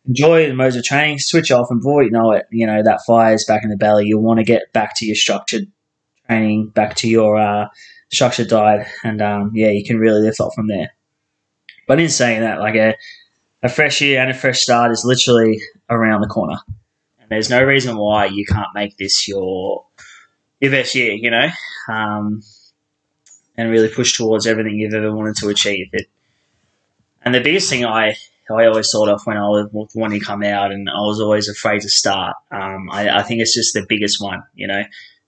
enjoy 0.07 0.47
the 0.47 0.55
modes 0.55 0.77
of 0.77 0.85
training, 0.85 1.19
switch 1.19 1.51
off, 1.51 1.69
and 1.71 1.81
before 1.81 2.03
you 2.03 2.11
know 2.11 2.33
it, 2.33 2.47
you 2.51 2.67
know 2.67 2.83
that 2.83 3.01
fire's 3.07 3.45
back 3.45 3.63
in 3.63 3.71
the 3.71 3.77
belly. 3.77 4.07
You'll 4.07 4.23
want 4.23 4.39
to 4.39 4.45
get 4.45 4.73
back 4.73 4.97
to 4.97 5.07
your 5.07 5.17
structured 5.17 5.71
training, 6.27 6.69
back 6.71 6.95
to 6.97 7.09
your 7.09 7.39
uh, 7.39 7.69
structured 8.13 8.49
diet, 8.49 8.87
and 9.05 9.23
um, 9.23 9.53
yeah, 9.55 9.71
you 9.71 9.85
can 9.85 9.99
really 9.99 10.21
lift 10.21 10.41
off 10.41 10.55
from 10.55 10.69
there. 10.69 10.91
But 11.87 12.01
in 12.01 12.09
saying 12.09 12.41
that, 12.41 12.61
like 12.61 12.75
a 12.75 12.95
a 13.63 13.69
fresh 13.69 14.01
year 14.01 14.21
and 14.21 14.31
a 14.31 14.35
fresh 14.35 14.61
start 14.61 14.91
is 14.91 15.05
literally 15.05 15.61
around 15.89 16.23
the 16.23 16.29
corner. 16.29 16.57
There's 17.31 17.49
no 17.49 17.63
reason 17.63 17.97
why 17.97 18.27
you 18.27 18.45
can't 18.45 18.75
make 18.75 18.97
this 18.99 19.27
your 19.27 19.87
your 20.61 20.71
best 20.73 20.95
year, 20.95 21.13
you 21.13 21.31
know, 21.31 21.49
um, 21.89 22.43
and 23.57 23.71
really 23.71 23.89
push 23.89 24.17
towards 24.17 24.47
everything 24.47 24.79
you've 24.79 24.93
ever 24.93 25.15
wanted 25.15 25.37
to 25.37 25.49
achieve. 25.49 25.87
It, 25.93 26.09
and 27.25 27.35
the 27.35 27.41
biggest 27.41 27.71
thing 27.71 27.87
I 27.87 28.17
I 28.51 28.67
always 28.67 28.91
thought 28.91 29.09
of 29.09 29.23
when 29.25 29.37
I 29.37 29.49
was 29.49 29.91
wanting 29.95 30.19
to 30.19 30.27
come 30.27 30.43
out, 30.43 30.73
and 30.73 30.91
I 30.91 31.01
was 31.01 31.21
always 31.21 31.49
afraid 31.49 31.83
to 31.83 31.89
start. 31.89 32.35
Um, 32.51 32.91
I, 32.91 33.21
I, 33.21 33.23
think 33.23 33.41
it's 33.41 33.55
just 33.55 33.75
the 33.75 33.87
biggest 33.89 34.21
one, 34.21 34.43
you 34.55 34.67
know. 34.67 34.83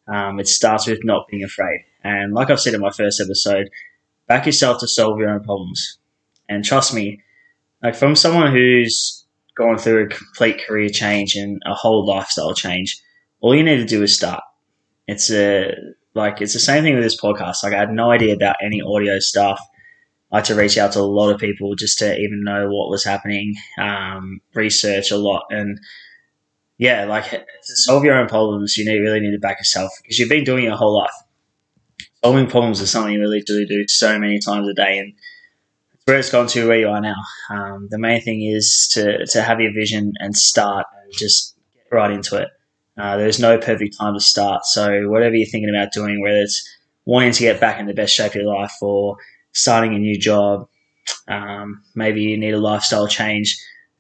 Um, 0.08 0.40
it 0.40 0.48
starts 0.48 0.88
with 0.88 1.04
not 1.04 1.28
being 1.28 1.44
afraid, 1.44 1.84
and 2.02 2.34
like 2.34 2.50
I've 2.50 2.60
said 2.60 2.74
in 2.74 2.80
my 2.80 2.90
first 2.90 3.20
episode, 3.20 3.70
back 4.26 4.46
yourself 4.46 4.80
to 4.80 4.88
solve 4.88 5.20
your 5.20 5.30
own 5.30 5.44
problems. 5.44 5.98
And 6.48 6.64
trust 6.64 6.92
me, 6.92 7.22
like 7.80 7.94
from 7.94 8.16
someone 8.16 8.50
who's 8.50 9.21
gone 9.62 9.78
through 9.78 10.04
a 10.04 10.08
complete 10.08 10.64
career 10.66 10.88
change 10.88 11.34
and 11.34 11.60
a 11.66 11.74
whole 11.74 12.06
lifestyle 12.06 12.54
change, 12.54 13.00
all 13.40 13.54
you 13.54 13.62
need 13.62 13.78
to 13.78 13.84
do 13.84 14.02
is 14.02 14.16
start. 14.16 14.42
It's 15.06 15.30
a 15.30 15.74
like 16.14 16.40
it's 16.40 16.52
the 16.52 16.60
same 16.60 16.84
thing 16.84 16.94
with 16.94 17.04
this 17.04 17.20
podcast. 17.20 17.62
Like 17.62 17.72
I 17.72 17.78
had 17.78 17.92
no 17.92 18.10
idea 18.10 18.34
about 18.34 18.56
any 18.62 18.80
audio 18.82 19.18
stuff. 19.18 19.60
I 20.30 20.38
had 20.38 20.44
to 20.46 20.54
reach 20.54 20.78
out 20.78 20.92
to 20.92 21.00
a 21.00 21.02
lot 21.02 21.30
of 21.30 21.40
people 21.40 21.74
just 21.74 21.98
to 21.98 22.16
even 22.18 22.42
know 22.42 22.68
what 22.68 22.88
was 22.88 23.04
happening, 23.04 23.54
um, 23.78 24.40
research 24.54 25.10
a 25.10 25.16
lot, 25.16 25.44
and 25.50 25.78
yeah, 26.78 27.04
like 27.04 27.30
to 27.30 27.76
solve 27.76 28.04
your 28.04 28.16
own 28.16 28.28
problems, 28.28 28.76
you 28.76 28.84
need 28.84 28.98
really 28.98 29.20
need 29.20 29.32
to 29.32 29.38
back 29.38 29.58
yourself 29.58 29.92
because 30.02 30.18
you've 30.18 30.28
been 30.28 30.44
doing 30.44 30.64
it 30.64 30.68
your 30.68 30.76
whole 30.76 30.96
life. 30.98 31.12
Solving 32.24 32.46
problems 32.48 32.80
is 32.80 32.90
something 32.90 33.12
you 33.12 33.20
really 33.20 33.42
do 33.42 33.66
do 33.66 33.86
so 33.88 34.18
many 34.18 34.38
times 34.38 34.68
a 34.68 34.74
day, 34.74 34.98
and 34.98 35.12
where 36.04 36.18
it's 36.18 36.30
gone 36.30 36.48
to 36.48 36.68
where 36.68 36.78
you 36.78 36.88
are 36.88 37.00
now. 37.00 37.14
Um, 37.50 37.88
the 37.90 37.98
main 37.98 38.20
thing 38.20 38.42
is 38.42 38.88
to, 38.92 39.24
to 39.26 39.42
have 39.42 39.60
your 39.60 39.72
vision 39.72 40.12
and 40.18 40.36
start 40.36 40.86
and 41.02 41.12
just 41.12 41.56
get 41.74 41.96
right 41.96 42.10
into 42.10 42.36
it. 42.36 42.48
Uh, 42.98 43.16
there's 43.16 43.38
no 43.38 43.58
perfect 43.58 43.96
time 43.96 44.14
to 44.14 44.20
start. 44.20 44.64
So 44.64 45.08
whatever 45.08 45.34
you're 45.34 45.48
thinking 45.48 45.70
about 45.70 45.92
doing, 45.92 46.20
whether 46.20 46.40
it's 46.40 46.68
wanting 47.04 47.32
to 47.32 47.40
get 47.40 47.60
back 47.60 47.80
in 47.80 47.86
the 47.86 47.94
best 47.94 48.14
shape 48.14 48.32
of 48.32 48.42
your 48.42 48.54
life 48.54 48.74
or 48.82 49.16
starting 49.52 49.94
a 49.94 49.98
new 49.98 50.18
job, 50.18 50.68
um, 51.28 51.82
maybe 51.94 52.22
you 52.22 52.36
need 52.36 52.54
a 52.54 52.60
lifestyle 52.60 53.08
change, 53.08 53.56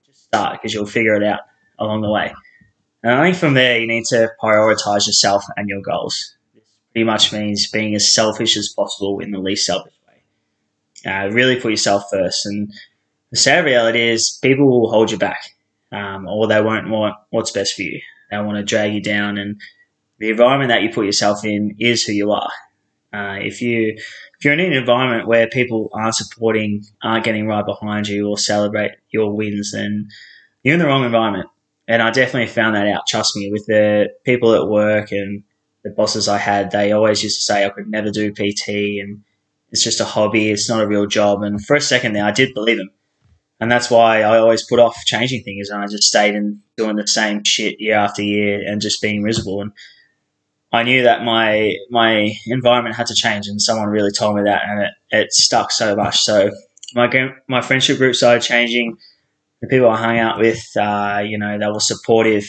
just 0.06 0.24
start 0.24 0.60
because 0.60 0.74
you'll 0.74 0.86
figure 0.86 1.14
it 1.14 1.22
out 1.22 1.40
along 1.78 2.02
the 2.02 2.10
way. 2.10 2.32
And 3.02 3.12
I 3.14 3.24
think 3.24 3.36
from 3.36 3.54
there, 3.54 3.78
you 3.78 3.86
need 3.86 4.04
to 4.06 4.30
prioritize 4.42 5.06
yourself 5.06 5.44
and 5.56 5.68
your 5.68 5.80
goals. 5.82 6.36
This 6.54 6.64
pretty 6.92 7.04
much 7.04 7.32
means 7.32 7.70
being 7.70 7.94
as 7.94 8.12
selfish 8.12 8.56
as 8.56 8.68
possible 8.68 9.18
in 9.20 9.30
the 9.30 9.38
least 9.38 9.66
selfish 9.66 9.94
uh, 11.06 11.28
really 11.30 11.60
put 11.60 11.70
yourself 11.70 12.04
first. 12.10 12.46
And 12.46 12.72
the 13.30 13.36
sad 13.36 13.64
reality 13.64 14.00
is, 14.00 14.38
people 14.42 14.66
will 14.68 14.90
hold 14.90 15.10
you 15.10 15.18
back, 15.18 15.42
um, 15.90 16.26
or 16.26 16.46
they 16.46 16.60
won't 16.60 16.90
want 16.90 17.16
what's 17.30 17.50
best 17.50 17.74
for 17.74 17.82
you. 17.82 18.00
They 18.30 18.38
want 18.38 18.56
to 18.56 18.62
drag 18.62 18.94
you 18.94 19.02
down, 19.02 19.38
and 19.38 19.60
the 20.18 20.30
environment 20.30 20.68
that 20.70 20.82
you 20.82 20.90
put 20.90 21.06
yourself 21.06 21.44
in 21.44 21.76
is 21.78 22.04
who 22.04 22.12
you 22.12 22.30
are. 22.30 22.50
Uh, 23.12 23.38
if 23.40 23.60
you 23.60 23.94
if 23.96 24.44
you're 24.44 24.54
in 24.54 24.60
an 24.60 24.72
environment 24.72 25.28
where 25.28 25.46
people 25.48 25.90
aren't 25.92 26.14
supporting, 26.14 26.84
aren't 27.02 27.24
getting 27.24 27.46
right 27.46 27.64
behind 27.64 28.08
you, 28.08 28.28
or 28.28 28.38
celebrate 28.38 28.92
your 29.10 29.34
wins, 29.34 29.72
then 29.72 30.08
you're 30.62 30.74
in 30.74 30.80
the 30.80 30.86
wrong 30.86 31.04
environment. 31.04 31.48
And 31.88 32.00
I 32.00 32.10
definitely 32.10 32.46
found 32.48 32.76
that 32.76 32.86
out. 32.86 33.06
Trust 33.06 33.36
me, 33.36 33.50
with 33.50 33.66
the 33.66 34.08
people 34.24 34.54
at 34.54 34.68
work 34.68 35.12
and 35.12 35.42
the 35.84 35.90
bosses 35.90 36.28
I 36.28 36.38
had, 36.38 36.70
they 36.70 36.92
always 36.92 37.22
used 37.22 37.38
to 37.38 37.44
say 37.44 37.64
I 37.64 37.70
could 37.70 37.88
never 37.88 38.10
do 38.10 38.32
PT 38.32 39.00
and 39.00 39.22
it's 39.72 39.82
just 39.82 40.00
a 40.00 40.04
hobby. 40.04 40.50
It's 40.50 40.68
not 40.68 40.82
a 40.82 40.86
real 40.86 41.06
job. 41.06 41.42
And 41.42 41.64
for 41.64 41.74
a 41.74 41.80
second 41.80 42.12
there, 42.12 42.24
I 42.24 42.30
did 42.30 42.54
believe 42.54 42.78
him. 42.78 42.90
And 43.58 43.70
that's 43.70 43.90
why 43.90 44.22
I 44.22 44.38
always 44.38 44.66
put 44.66 44.78
off 44.78 45.04
changing 45.06 45.44
things. 45.44 45.70
And 45.70 45.82
I 45.82 45.86
just 45.86 46.04
stayed 46.04 46.34
in 46.34 46.60
doing 46.76 46.96
the 46.96 47.06
same 47.06 47.42
shit 47.44 47.80
year 47.80 47.96
after 47.96 48.22
year 48.22 48.62
and 48.66 48.80
just 48.80 49.00
being 49.00 49.22
miserable. 49.22 49.62
And 49.62 49.72
I 50.72 50.82
knew 50.82 51.02
that 51.02 51.24
my 51.24 51.74
my 51.90 52.32
environment 52.46 52.96
had 52.96 53.06
to 53.08 53.14
change, 53.14 53.46
and 53.46 53.60
someone 53.60 53.88
really 53.88 54.10
told 54.10 54.36
me 54.36 54.42
that, 54.44 54.62
and 54.66 54.82
it, 54.82 54.92
it 55.10 55.32
stuck 55.32 55.70
so 55.70 55.94
much. 55.94 56.20
So 56.22 56.50
my 56.94 57.10
my 57.46 57.60
friendship 57.60 57.98
group 57.98 58.14
started 58.14 58.42
changing. 58.42 58.96
The 59.60 59.68
people 59.68 59.90
I 59.90 59.96
hung 59.96 60.18
out 60.18 60.38
with, 60.38 60.66
uh, 60.76 61.22
you 61.24 61.38
know, 61.38 61.58
they 61.58 61.66
were 61.66 61.78
supportive. 61.78 62.44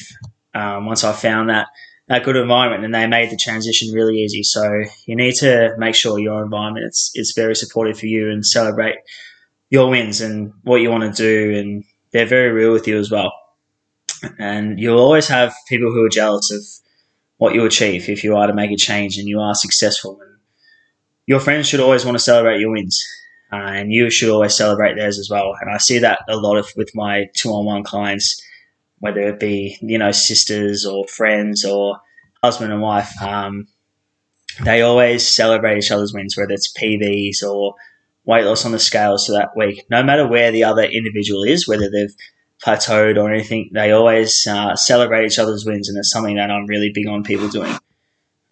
Um, 0.56 0.86
once 0.86 1.04
I 1.04 1.12
found 1.14 1.50
that 1.50 1.68
that 2.08 2.26
good 2.26 2.36
environment, 2.36 2.84
and 2.84 2.94
they 2.94 3.08
made 3.08 3.30
the 3.30 3.38
transition 3.38 3.94
really 3.94 4.18
easy. 4.18 4.44
So 4.44 4.84
you 5.06 5.16
need 5.16 5.36
to 5.36 5.74
make 5.78 5.96
sure 5.96 6.20
your 6.20 6.44
environment 6.44 6.86
is 6.88 7.12
is 7.16 7.34
very 7.36 7.56
supportive 7.56 8.00
for 8.00 8.08
you 8.08 8.30
and 8.30 8.46
celebrate 8.46 8.96
your 9.70 9.90
wins 9.90 10.22
and 10.22 10.54
what 10.64 10.82
you 10.82 10.90
want 10.90 11.16
to 11.16 11.24
do, 11.24 11.58
and 11.58 11.84
they're 12.12 12.26
very 12.26 12.52
real 12.52 12.74
with 12.74 12.88
you 12.88 13.00
as 13.00 13.10
well. 13.10 13.32
And 14.38 14.80
you'll 14.80 15.00
always 15.00 15.28
have 15.28 15.54
people 15.68 15.92
who 15.92 16.04
are 16.06 16.10
jealous 16.10 16.52
of 16.52 16.62
what 17.38 17.56
you 17.56 17.66
achieve 17.66 18.08
if 18.08 18.24
you 18.24 18.36
are 18.36 18.48
to 18.48 18.54
make 18.54 18.72
a 18.72 18.78
change 18.78 19.18
and 19.18 19.28
you 19.28 19.40
are 19.40 19.56
successful. 19.56 20.20
And 20.22 20.38
your 21.26 21.40
friends 21.40 21.68
should 21.68 21.80
always 21.80 22.06
want 22.06 22.16
to 22.16 22.24
celebrate 22.24 22.60
your 22.60 22.72
wins, 22.72 23.04
uh, 23.52 23.56
and 23.56 23.92
you 23.92 24.10
should 24.10 24.30
always 24.30 24.56
celebrate 24.56 24.96
theirs 24.96 25.20
as 25.20 25.30
well. 25.30 25.56
And 25.60 25.72
I 25.72 25.78
see 25.78 26.00
that 26.00 26.20
a 26.30 26.38
lot 26.38 26.58
of 26.58 26.68
with 26.76 26.92
my 26.94 27.30
two-on-one 27.36 27.84
clients, 27.84 28.42
whether 29.04 29.20
it 29.20 29.38
be 29.38 29.78
you 29.82 29.98
know 29.98 30.12
sisters 30.12 30.86
or 30.86 31.06
friends 31.08 31.66
or 31.66 32.00
husband 32.42 32.72
and 32.72 32.82
wife. 32.82 33.12
Um, 33.22 33.68
they 34.64 34.82
always 34.82 35.28
celebrate 35.28 35.78
each 35.78 35.92
other's 35.92 36.14
wins, 36.14 36.38
whether 36.38 36.54
it's 36.54 36.72
PBs 36.72 37.44
or 37.44 37.76
weight 38.24 38.46
loss 38.46 38.64
on 38.64 38.72
the 38.72 38.80
scales 38.80 39.26
for 39.26 39.34
that 39.34 39.58
week. 39.58 39.84
No 39.90 40.04
matter 40.04 40.26
where 40.26 40.54
the 40.54 40.64
other 40.64 40.84
individual 40.84 41.44
is, 41.44 41.68
whether 41.68 41.90
they've 41.90 42.16
plateaued 42.66 43.22
or 43.22 43.30
anything, 43.30 43.70
they 43.74 43.92
always 43.92 44.48
uh, 44.48 44.74
celebrate 44.78 45.26
each 45.26 45.38
other's 45.38 45.66
wins, 45.66 45.90
and 45.90 45.98
it's 45.98 46.10
something 46.10 46.38
that 46.38 46.50
I'm 46.50 46.66
really 46.68 46.90
big 46.94 47.08
on 47.08 47.24
people 47.24 47.50
doing. 47.50 47.76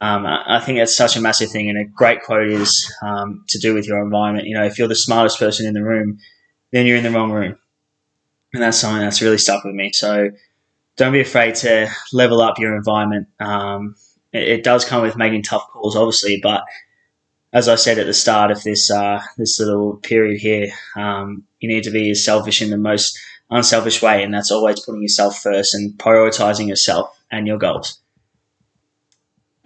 Um, 0.01 0.25
I 0.25 0.60
think 0.60 0.79
that's 0.79 0.98
such 0.98 1.15
a 1.15 1.22
massive 1.22 1.50
thing, 1.50 1.70
and 1.70 1.77
a 1.77 1.86
great 1.86 2.24
quote 2.24 2.50
is 2.50 2.93
um, 3.01 3.46
to 3.48 3.58
do 3.58 3.74
with 3.74 3.88
your 3.88 4.03
environment. 4.03 4.48
You 4.48 4.55
know, 4.55 4.65
if 4.65 4.77
you're 4.77 4.89
the 4.89 4.96
smartest 4.96 5.39
person 5.39 5.65
in 5.65 5.75
the 5.75 5.84
room, 5.84 6.20
then 6.72 6.86
you're 6.86 6.98
in 6.98 7.03
the 7.03 7.12
wrong 7.12 7.31
room, 7.31 7.55
and 8.53 8.62
that's 8.62 8.77
something 8.77 9.01
that's 9.01 9.22
really 9.22 9.38
stuck 9.38 9.63
with 9.63 9.75
me. 9.75 9.91
So 9.93 10.31
don't 10.98 11.13
be 11.13 11.22
afraid 11.22 11.55
to 11.55 11.89
level 12.12 12.41
up 12.41 12.60
your 12.60 12.75
environment. 12.75 13.27
Um, 13.39 13.96
it, 14.34 14.48
it, 14.48 14.63
does 14.63 14.86
come 14.86 15.01
with 15.01 15.17
making 15.17 15.43
tough 15.43 15.67
calls, 15.70 15.96
obviously, 15.96 16.39
but 16.41 16.63
as 17.53 17.67
I 17.67 17.75
said 17.75 17.98
at 17.98 18.05
the 18.05 18.13
start 18.13 18.51
of 18.51 18.63
this 18.63 18.89
uh, 18.89 19.22
this 19.38 19.60
little 19.60 19.98
period 19.98 20.39
here, 20.39 20.67
um, 20.96 21.43
you 21.60 21.67
need 21.67 21.84
to 21.84 21.91
be 21.91 22.12
as 22.12 22.24
selfish 22.24 22.62
in 22.62 22.70
the 22.70 22.77
most 22.77 23.17
unselfish 23.50 24.01
way, 24.01 24.24
and 24.24 24.34
that's 24.34 24.51
always 24.51 24.79
putting 24.79 25.01
yourself 25.01 25.41
first 25.41 25.74
and 25.74 25.93
prioritizing 25.98 26.67
yourself 26.67 27.17
and 27.29 27.48
your 27.48 27.58
goals. 27.58 28.00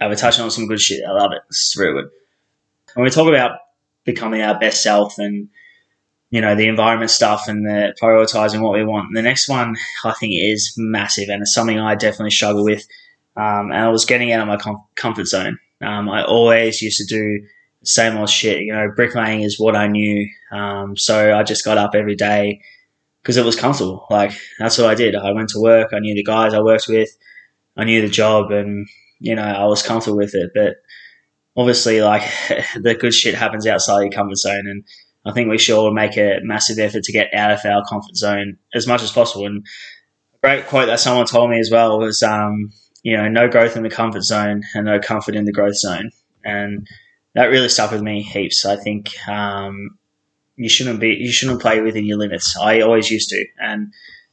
Uh, 0.00 0.06
we're 0.08 0.16
touching 0.16 0.44
on 0.44 0.50
some 0.50 0.66
good 0.66 0.80
shit. 0.80 1.04
I 1.06 1.12
love 1.12 1.32
it. 1.32 1.42
It's 1.48 1.76
really 1.76 2.02
good. 2.02 2.10
When 2.94 3.04
we 3.04 3.10
talk 3.10 3.28
about 3.28 3.58
becoming 4.04 4.42
our 4.42 4.58
best 4.58 4.82
self 4.82 5.18
and 5.18 5.48
you 6.30 6.40
know 6.40 6.54
the 6.54 6.68
environment 6.68 7.10
stuff 7.10 7.48
and 7.48 7.64
the 7.64 7.94
prioritizing 8.00 8.60
what 8.60 8.72
we 8.72 8.84
want, 8.84 9.14
the 9.14 9.22
next 9.22 9.48
one 9.48 9.76
I 10.04 10.12
think 10.12 10.34
is 10.34 10.74
massive 10.76 11.28
and 11.28 11.42
it's 11.42 11.54
something 11.54 11.78
I 11.78 11.94
definitely 11.94 12.30
struggle 12.30 12.64
with. 12.64 12.86
Um, 13.36 13.70
and 13.70 13.76
I 13.76 13.88
was 13.88 14.04
getting 14.04 14.32
out 14.32 14.40
of 14.40 14.48
my 14.48 14.56
com- 14.56 14.84
comfort 14.94 15.26
zone. 15.26 15.58
Um, 15.82 16.08
I 16.08 16.24
always 16.24 16.80
used 16.80 16.98
to 16.98 17.04
do 17.04 17.46
the 17.80 17.86
same 17.86 18.16
old 18.16 18.30
shit. 18.30 18.62
You 18.62 18.72
know, 18.72 18.90
bricklaying 18.96 19.42
is 19.42 19.60
what 19.60 19.76
I 19.76 19.88
knew. 19.88 20.28
Um, 20.50 20.96
so 20.96 21.36
I 21.36 21.42
just 21.42 21.64
got 21.64 21.76
up 21.78 21.94
every 21.94 22.16
day 22.16 22.60
because 23.22 23.36
it 23.36 23.44
was 23.44 23.56
comfortable. 23.56 24.06
Like 24.08 24.32
that's 24.58 24.78
what 24.78 24.88
I 24.88 24.94
did. 24.94 25.14
I 25.14 25.32
went 25.32 25.50
to 25.50 25.60
work. 25.60 25.90
I 25.92 25.98
knew 25.98 26.14
the 26.14 26.22
guys 26.24 26.54
I 26.54 26.60
worked 26.60 26.88
with. 26.88 27.10
I 27.76 27.84
knew 27.84 28.00
the 28.00 28.08
job, 28.08 28.50
and 28.52 28.88
you 29.18 29.34
know 29.34 29.42
I 29.42 29.66
was 29.66 29.82
comfortable 29.82 30.16
with 30.16 30.34
it. 30.34 30.50
But 30.54 30.76
obviously, 31.56 32.00
like 32.02 32.22
the 32.80 32.94
good 32.94 33.12
shit 33.12 33.34
happens 33.34 33.66
outside 33.66 34.02
your 34.02 34.10
comfort 34.10 34.38
zone, 34.38 34.66
and 34.66 34.84
I 35.26 35.32
think 35.32 35.50
we 35.50 35.58
should 35.58 35.92
make 35.92 36.16
a 36.16 36.38
massive 36.42 36.78
effort 36.78 37.02
to 37.02 37.12
get 37.12 37.34
out 37.34 37.50
of 37.50 37.64
our 37.64 37.84
comfort 37.84 38.16
zone 38.16 38.56
as 38.74 38.86
much 38.86 39.02
as 39.02 39.10
possible. 39.10 39.44
And 39.46 39.66
a 40.34 40.38
great 40.46 40.66
quote 40.66 40.86
that 40.86 41.00
someone 41.00 41.26
told 41.26 41.50
me 41.50 41.58
as 41.58 41.70
well 41.70 41.98
was, 41.98 42.22
um, 42.22 42.70
you 43.02 43.16
know, 43.16 43.28
no 43.28 43.48
growth 43.48 43.76
in 43.76 43.82
the 43.82 43.90
comfort 43.90 44.22
zone 44.22 44.62
and 44.74 44.86
no 44.86 45.00
comfort 45.00 45.34
in 45.34 45.44
the 45.44 45.52
growth 45.52 45.76
zone, 45.76 46.10
and 46.44 46.86
that 47.34 47.46
really 47.46 47.68
stuck 47.68 47.90
with 47.90 48.02
me 48.02 48.22
heaps. 48.22 48.64
I 48.64 48.76
think 48.76 49.14
um, 49.28 49.98
you 50.56 50.68
shouldn't 50.68 51.00
be 51.00 51.10
you 51.10 51.30
shouldn't 51.32 51.60
play 51.60 51.80
within 51.80 52.06
your 52.06 52.18
limits. 52.18 52.56
I 52.60 52.80
always 52.80 53.10
used 53.10 53.28
to, 53.30 53.44
and 53.58 53.92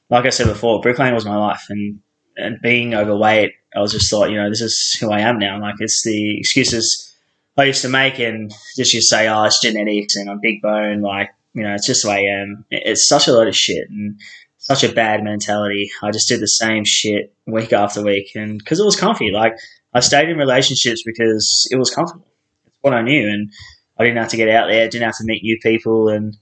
like 0.10 0.26
I 0.26 0.30
said 0.30 0.48
before, 0.48 0.82
bricklaying 0.82 1.14
was 1.14 1.26
my 1.26 1.38
life, 1.38 1.66
and 1.70 2.00
and 2.38 2.60
being 2.62 2.94
overweight, 2.94 3.52
I 3.76 3.80
was 3.80 3.92
just 3.92 4.10
thought, 4.10 4.30
you 4.30 4.38
know, 4.38 4.50
this 4.50 4.62
is 4.62 4.98
who 5.00 5.12
I 5.12 5.20
am 5.20 5.38
now. 5.38 5.60
Like 5.60 5.76
it's 5.80 6.04
the 6.04 6.38
excuses 6.40 7.13
I 7.58 7.66
used 7.66 7.84
to 7.84 7.90
make, 7.90 8.20
and 8.20 8.52
just 8.76 8.92
to 8.94 9.02
say, 9.02 9.28
oh, 9.28 9.44
it's 9.44 9.62
genetics, 9.62 10.16
and 10.16 10.30
I'm 10.30 10.40
big 10.42 10.62
bone, 10.62 11.02
like 11.02 11.30
you 11.54 11.64
know, 11.64 11.74
it's 11.74 11.86
just 11.86 12.04
who 12.04 12.10
I 12.10 12.20
am. 12.20 12.66
It's 12.72 13.08
such 13.08 13.28
a 13.28 13.34
lot 13.34 13.48
of 13.48 13.56
shit, 13.56 13.90
and 13.90 14.20
such 14.58 14.84
a 14.84 14.92
bad 14.92 15.24
mentality. 15.24 15.92
I 16.02 16.12
just 16.12 16.28
did 16.28 16.40
the 16.40 16.48
same 16.48 16.84
shit 16.84 17.34
week 17.46 17.74
after 17.74 18.04
week, 18.04 18.32
and 18.36 18.58
because 18.58 18.80
it 18.80 18.86
was 18.86 19.00
comfy, 19.00 19.32
like 19.32 19.54
I 19.94 20.00
stayed 20.00 20.30
in 20.30 20.38
relationships 20.38 21.04
because 21.06 21.68
it 21.72 21.76
was 21.76 21.94
comfortable. 21.94 22.28
It's 22.66 22.78
what 22.82 22.94
I 22.94 23.02
knew, 23.02 23.30
and 23.30 23.52
I 23.98 24.04
didn't 24.04 24.18
have 24.18 24.30
to 24.30 24.38
get 24.38 24.50
out 24.50 24.68
there, 24.68 24.90
didn't 24.90 25.06
have 25.06 25.18
to 25.18 25.26
meet 25.26 25.44
new 25.44 25.60
people. 25.62 26.10
And 26.10 26.36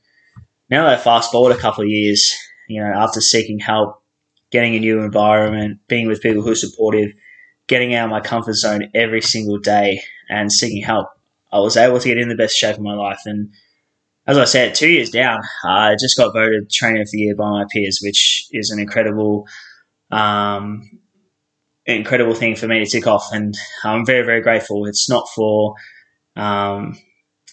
now 0.69 0.85
that 0.85 0.99
I 0.99 1.01
fast 1.01 1.31
forward 1.31 1.55
a 1.55 1.59
couple 1.59 1.83
of 1.83 1.89
years, 1.89 2.33
you 2.69 2.81
know, 2.81 2.91
after 2.93 3.19
seeking 3.19 3.59
help, 3.59 4.01
getting 4.51 4.75
a 4.75 4.79
new 4.79 5.01
environment, 5.01 5.79
being 5.87 6.07
with 6.07 6.21
people 6.21 6.41
who 6.41 6.51
are 6.51 6.55
supportive, 6.55 7.11
getting 7.67 7.93
out 7.93 8.05
of 8.05 8.11
my 8.11 8.21
comfort 8.21 8.53
zone 8.53 8.89
every 8.95 9.21
single 9.21 9.57
day 9.57 10.01
and 10.31 10.51
seeking 10.51 10.81
help, 10.81 11.09
I 11.51 11.59
was 11.59 11.77
able 11.77 11.99
to 11.99 12.07
get 12.07 12.17
in 12.17 12.29
the 12.29 12.35
best 12.35 12.55
shape 12.55 12.77
of 12.77 12.81
my 12.81 12.93
life. 12.93 13.19
And 13.25 13.51
as 14.25 14.37
I 14.37 14.45
said, 14.45 14.73
two 14.73 14.89
years 14.89 15.09
down, 15.09 15.41
I 15.63 15.95
just 15.99 16.17
got 16.17 16.33
voted 16.33 16.71
Trainer 16.71 17.01
of 17.01 17.11
the 17.11 17.19
Year 17.19 17.35
by 17.35 17.49
my 17.49 17.65
peers, 17.69 17.99
which 18.01 18.47
is 18.51 18.71
an 18.71 18.79
incredible, 18.79 19.45
um, 20.09 20.89
incredible 21.85 22.33
thing 22.33 22.55
for 22.55 22.67
me 22.67 22.79
to 22.83 22.89
tick 22.89 23.07
off. 23.07 23.27
And 23.33 23.55
I'm 23.83 24.05
very, 24.05 24.25
very 24.25 24.41
grateful. 24.41 24.85
It's 24.85 25.09
not 25.09 25.27
for 25.35 25.75
um, 26.37 26.97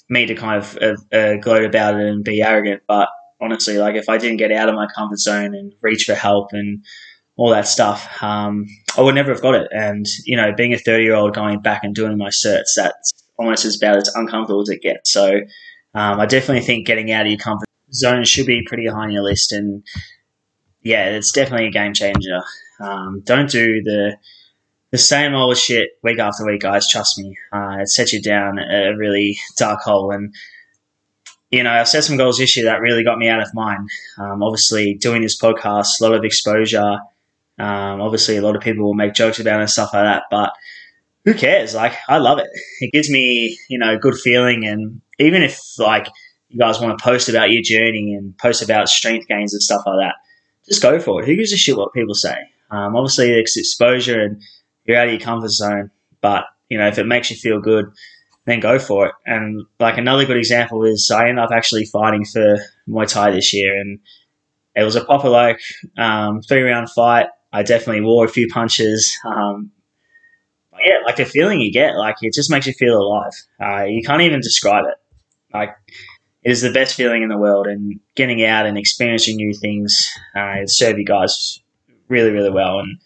me 0.09 0.27
to 0.27 0.35
kind 0.35 0.63
of 0.63 0.79
uh, 0.81 1.17
uh, 1.17 1.37
gloat 1.37 1.65
about 1.65 1.99
it 1.99 2.07
and 2.07 2.25
be 2.25 2.43
arrogant. 2.43 2.83
But 2.87 3.09
honestly, 3.41 3.79
like 3.79 3.97
if 3.97 4.09
I 4.09 4.19
didn't 4.19 4.37
get 4.37 4.53
out 4.53 4.69
of 4.69 4.77
my 4.77 4.87
comfort 4.95 5.19
zone 5.19 5.55
and 5.55 5.75
reach 5.81 6.05
for 6.05 6.15
help 6.15 6.51
and 6.53 6.85
all 7.39 7.51
that 7.51 7.69
stuff, 7.69 8.23
um, 8.23 8.67
I 8.99 9.01
would 9.01 9.15
never 9.15 9.33
have 9.33 9.41
got 9.41 9.55
it. 9.55 9.69
And 9.71 10.05
you 10.27 10.37
know, 10.37 10.53
being 10.53 10.75
a 10.75 10.79
thirty 10.79 11.05
year 11.05 11.15
old 11.15 11.35
going 11.35 11.61
back 11.61 11.85
and 11.85 11.95
doing 11.95 12.19
my 12.19 12.29
certs, 12.29 12.75
that's 12.77 13.13
almost 13.39 13.65
as 13.65 13.77
about 13.77 13.97
as 13.97 14.09
uncomfortable 14.15 14.61
as 14.61 14.69
it 14.69 14.83
gets. 14.83 15.13
So 15.13 15.37
um, 15.95 16.21
I 16.21 16.27
definitely 16.27 16.65
think 16.65 16.87
getting 16.87 17.13
out 17.13 17.27
of 17.27 17.31
your 17.31 17.39
comfort 17.39 17.69
zone 17.93 18.25
should 18.25 18.47
be 18.47 18.65
pretty 18.67 18.87
high 18.87 19.05
on 19.05 19.13
your 19.13 19.23
list. 19.23 19.53
And 19.53 19.85
yeah, 20.83 21.11
it's 21.11 21.33
definitely 21.33 21.69
a 21.69 21.71
game 21.71 21.95
changer. 21.95 22.43
Um, 22.81 23.23
don't 23.25 23.49
do 23.49 23.83
the 23.83 24.17
the 24.91 24.99
same 24.99 25.35
old 25.35 25.57
shit 25.57 25.91
week 26.03 26.19
after 26.19 26.45
week, 26.45 26.63
guys. 26.63 26.89
Trust 26.89 27.19
me, 27.19 27.37
uh, 27.53 27.77
it 27.81 27.89
sets 27.89 28.13
you 28.13 28.21
down 28.21 28.59
a 28.59 28.97
really 28.97 29.39
dark 29.57 29.81
hole. 29.81 30.11
And 30.11 30.35
you 31.51 31.63
know, 31.63 31.71
I've 31.71 31.89
set 31.89 32.05
some 32.05 32.17
goals 32.17 32.39
this 32.39 32.57
year 32.57 32.67
that 32.67 32.81
really 32.81 33.05
got 33.05 33.19
me 33.19 33.29
out 33.29 33.41
of 33.41 33.55
mine. 33.55 33.87
Um, 34.19 34.43
obviously, 34.43 34.95
doing 34.95 35.23
this 35.23 35.41
podcast, 35.41 36.01
a 36.01 36.05
lot 36.05 36.15
of 36.15 36.25
exposure. 36.25 36.99
Um, 37.59 38.01
obviously, 38.01 38.37
a 38.37 38.43
lot 38.43 38.57
of 38.57 38.63
people 38.63 38.85
will 38.85 38.95
make 38.95 39.15
jokes 39.15 39.41
about 39.41 39.59
it 39.59 39.63
and 39.63 39.71
stuff 39.71 39.91
like 39.93 40.05
that, 40.05 40.25
but 40.31 40.53
who 41.25 41.35
cares? 41.35 41.75
Like, 41.75 41.95
I 42.09 42.19
love 42.19 42.39
it. 42.39 42.49
It 42.81 42.93
gives 42.93 43.11
me, 43.11 43.59
you 43.69 43.79
know, 43.79 43.99
good 43.99 44.15
feeling. 44.15 44.65
And 44.65 45.01
even 45.19 45.43
if 45.43 45.61
like 45.79 46.09
you 46.49 46.59
guys 46.59 46.81
want 46.81 46.99
to 46.99 47.03
post 47.03 47.29
about 47.29 47.51
your 47.51 47.63
journey 47.63 48.15
and 48.15 48.37
post 48.39 48.63
about 48.63 48.89
strength 48.89 49.29
gains 49.29 49.53
and 49.53 49.63
stuff 49.63 49.83
like 49.87 49.99
that, 50.01 50.15
just 50.65 50.83
go 50.83 50.99
for 51.01 51.23
it. 51.23 51.27
Who 51.27 51.37
gives 51.37 51.53
a 51.53 51.57
shit 51.57 51.77
what 51.77 51.93
people 51.93 52.15
say? 52.15 52.37
Um, 52.71 52.97
obviously, 52.97 53.31
it's 53.31 53.57
exposure 53.57 54.21
and 54.21 54.43
you're 54.85 54.97
out 54.97 55.07
of 55.07 55.13
your 55.13 55.21
comfort 55.21 55.51
zone. 55.51 55.91
But 56.21 56.45
you 56.69 56.79
know, 56.79 56.89
if 56.89 56.99
it 56.99 57.07
makes 57.07 57.31
you 57.31 57.37
feel 57.37 57.61
good, 57.61 57.87
then 58.47 58.61
go 58.61 58.79
for 58.79 59.07
it. 59.07 59.13
And 59.27 59.67
like 59.79 59.99
another 59.99 60.25
good 60.25 60.37
example 60.37 60.85
is 60.85 61.11
I 61.11 61.29
ended 61.29 61.45
up 61.45 61.51
actually 61.53 61.85
fighting 61.85 62.25
for 62.25 62.57
Muay 62.89 63.07
Thai 63.07 63.33
this 63.33 63.53
year, 63.53 63.79
and 63.79 63.99
it 64.75 64.85
was 64.85 64.97
a 64.97 65.05
proper 65.05 65.29
like 65.29 65.61
um, 65.99 66.41
three 66.43 66.63
round 66.63 66.91
fight. 66.91 67.27
I 67.59 67.65
definitely 67.65 68.03
wore 68.03 68.25
a 68.25 68.29
few 68.29 68.47
punches. 68.47 69.19
Um, 69.25 69.73
yeah, 70.85 70.99
like 71.05 71.17
the 71.17 71.25
feeling 71.25 71.61
you 71.61 71.73
get, 71.73 71.97
like 71.97 72.15
it 72.23 72.33
just 72.33 72.53
makes 72.53 72.69
you 72.69 72.73
feel 72.73 72.97
alive. 72.97 73.33
Uh, 73.61 73.85
you 73.85 74.01
can't 74.03 74.23
even 74.23 74.41
describe 74.41 74.85
it. 74.85 74.95
Like 75.53 75.71
it 76.45 76.53
is 76.53 76.63
the 76.63 76.71
best 76.71 76.95
feeling 76.95 77.25
in 77.25 77.29
the 77.29 77.37
world, 77.37 77.67
and 77.67 77.99
getting 78.15 78.45
out 78.45 78.65
and 78.65 78.79
experiencing 78.79 79.37
new 79.37 79.53
things 79.53 80.09
uh, 80.37 80.67
serve 80.67 80.99
you 80.99 81.05
guys 81.05 81.59
really, 82.07 82.31
really 82.31 82.51
well. 82.51 82.79
And 82.79 83.01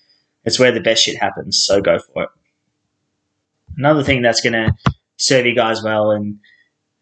it's 0.44 0.58
where 0.58 0.70
the 0.70 0.80
best 0.80 1.04
shit 1.04 1.16
happens. 1.16 1.64
So 1.64 1.80
go 1.80 1.98
for 1.98 2.24
it. 2.24 2.28
Another 3.78 4.02
thing 4.02 4.20
that's 4.20 4.42
going 4.42 4.52
to 4.52 4.74
serve 5.16 5.46
you 5.46 5.54
guys 5.54 5.82
well 5.82 6.10
and 6.10 6.38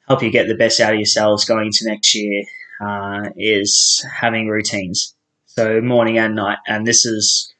help 0.06 0.22
you 0.22 0.30
get 0.30 0.46
the 0.46 0.54
best 0.54 0.78
out 0.78 0.92
of 0.92 1.00
yourselves 1.00 1.44
going 1.44 1.66
into 1.66 1.84
next 1.84 2.14
year 2.14 2.44
uh, 2.80 3.30
is 3.36 4.06
having 4.20 4.46
routines. 4.46 5.16
So 5.56 5.80
morning 5.80 6.16
and 6.16 6.36
night, 6.36 6.58
and 6.66 6.86
this 6.86 7.04
is, 7.04 7.52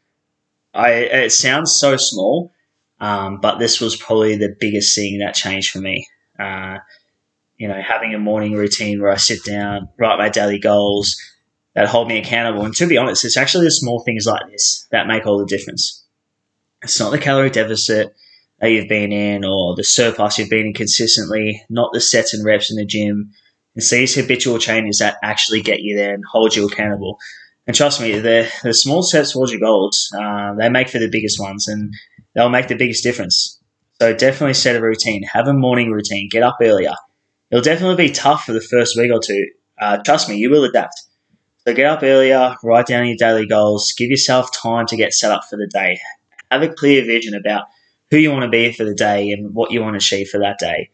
I. 0.72 0.92
It 0.92 1.32
sounds 1.32 1.74
so 1.74 1.96
small, 1.96 2.52
Um, 3.00 3.40
but 3.40 3.58
this 3.58 3.80
was 3.80 3.96
probably 3.96 4.36
the 4.36 4.54
biggest 4.60 4.94
thing 4.94 5.18
that 5.18 5.34
changed 5.34 5.70
for 5.70 5.80
me. 5.80 6.06
Uh, 6.38 6.78
you 7.56 7.66
know, 7.66 7.80
having 7.80 8.14
a 8.14 8.18
morning 8.18 8.52
routine 8.52 9.00
where 9.00 9.10
I 9.10 9.16
sit 9.16 9.44
down, 9.44 9.88
write 9.98 10.18
my 10.18 10.28
daily 10.28 10.58
goals 10.58 11.16
that 11.74 11.88
hold 11.88 12.08
me 12.08 12.18
accountable. 12.18 12.64
And 12.64 12.74
to 12.76 12.86
be 12.86 12.96
honest, 12.98 13.24
it's 13.24 13.36
actually 13.36 13.66
the 13.66 13.70
small 13.70 14.00
things 14.00 14.26
like 14.26 14.50
this 14.50 14.86
that 14.90 15.06
make 15.06 15.26
all 15.26 15.38
the 15.38 15.46
difference. 15.46 16.04
It's 16.82 17.00
not 17.00 17.10
the 17.10 17.18
calorie 17.18 17.50
deficit 17.50 18.14
that 18.60 18.68
you've 18.68 18.88
been 18.88 19.12
in 19.12 19.44
or 19.44 19.74
the 19.74 19.84
surplus 19.84 20.38
you've 20.38 20.50
been 20.50 20.66
in 20.66 20.74
consistently, 20.74 21.62
not 21.68 21.92
the 21.92 22.00
sets 22.00 22.34
and 22.34 22.44
reps 22.44 22.70
in 22.70 22.76
the 22.76 22.84
gym. 22.84 23.32
It's 23.74 23.90
these 23.90 24.14
habitual 24.14 24.58
changes 24.58 24.98
that 24.98 25.16
actually 25.22 25.62
get 25.62 25.80
you 25.80 25.96
there 25.96 26.14
and 26.14 26.24
hold 26.24 26.56
you 26.56 26.66
accountable. 26.66 27.18
And 27.66 27.76
trust 27.76 28.00
me, 28.00 28.18
the, 28.18 28.50
the 28.62 28.74
small 28.74 29.02
steps 29.02 29.32
towards 29.32 29.52
your 29.52 29.60
goals, 29.60 30.12
uh, 30.18 30.54
they 30.54 30.68
make 30.68 30.88
for 30.88 30.98
the 30.98 31.08
biggest 31.08 31.38
ones 31.38 31.68
and 31.68 31.92
they'll 32.34 32.48
make 32.48 32.68
the 32.68 32.76
biggest 32.76 33.02
difference. 33.02 33.60
So 34.00 34.14
definitely 34.14 34.54
set 34.54 34.76
a 34.76 34.80
routine. 34.80 35.22
Have 35.24 35.46
a 35.46 35.52
morning 35.52 35.90
routine. 35.90 36.28
Get 36.30 36.42
up 36.42 36.56
earlier. 36.60 36.94
It'll 37.50 37.62
definitely 37.62 38.06
be 38.06 38.12
tough 38.12 38.44
for 38.44 38.52
the 38.52 38.60
first 38.60 38.96
week 38.96 39.12
or 39.12 39.20
two. 39.20 39.46
Uh, 39.80 39.98
trust 39.98 40.28
me, 40.28 40.36
you 40.36 40.50
will 40.50 40.64
adapt. 40.64 40.94
So 41.66 41.74
get 41.74 41.86
up 41.86 42.02
earlier, 42.02 42.56
write 42.62 42.86
down 42.86 43.06
your 43.06 43.16
daily 43.16 43.46
goals, 43.46 43.92
give 43.92 44.08
yourself 44.08 44.50
time 44.52 44.86
to 44.86 44.96
get 44.96 45.12
set 45.12 45.30
up 45.30 45.44
for 45.48 45.56
the 45.56 45.66
day. 45.66 46.00
Have 46.50 46.62
a 46.62 46.68
clear 46.68 47.04
vision 47.04 47.34
about 47.34 47.66
who 48.10 48.16
you 48.16 48.30
want 48.30 48.44
to 48.44 48.48
be 48.48 48.72
for 48.72 48.84
the 48.84 48.94
day 48.94 49.30
and 49.30 49.54
what 49.54 49.70
you 49.70 49.82
want 49.82 49.92
to 49.94 49.98
achieve 49.98 50.28
for 50.28 50.40
that 50.40 50.58
day. 50.58 50.90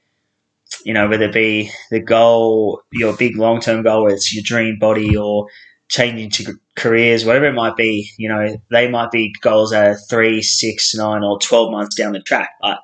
You 0.85 0.93
know, 0.93 1.09
whether 1.09 1.27
it 1.27 1.33
be 1.33 1.71
the 1.91 2.01
goal, 2.01 2.83
your 2.93 3.17
big 3.17 3.37
long 3.37 3.61
term 3.61 3.85
goal, 3.85 4.03
whether 4.03 4.17
it's 4.17 4.35
your 4.35 4.43
dream 4.45 4.79
body 4.81 5.17
or 5.17 5.47
changing 5.89 6.31
to 6.31 6.59
careers, 6.77 7.25
whatever 7.25 7.47
it 7.47 7.55
might 7.55 7.77
be, 7.77 8.11
you 8.19 8.29
know, 8.29 8.57
they 8.71 8.89
might 8.89 9.11
be 9.11 9.35
goals 9.41 9.71
that 9.71 9.87
are 9.87 9.99
three, 10.11 10.43
six, 10.43 10.95
nine, 10.95 11.23
or 11.23 11.39
12 11.39 11.71
months 11.71 11.95
down 11.95 12.13
the 12.13 12.21
track. 12.21 12.51
But 12.61 12.81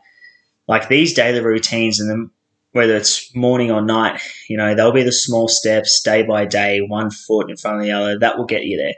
like 0.68 0.88
these 0.88 1.12
daily 1.12 1.40
routines 1.40 2.00
and 2.00 2.09
then 2.09 2.30
whether 2.73 2.97
it's 2.97 3.35
morning 3.35 3.71
or 3.71 3.82
night, 3.82 4.21
you 4.49 4.56
know, 4.56 4.75
they'll 4.75 4.92
be 4.92 5.02
the 5.02 5.12
small 5.12 5.49
steps 5.49 6.00
day 6.02 6.23
by 6.23 6.47
day, 6.47 6.80
one 6.80 7.11
foot 7.11 7.50
in 7.50 7.56
front 7.56 7.78
of 7.78 7.82
the 7.82 7.92
other. 7.92 8.18
That 8.18 8.38
will 8.38 8.47
get 8.47 8.64
you 8.64 8.78
there. 8.78 8.94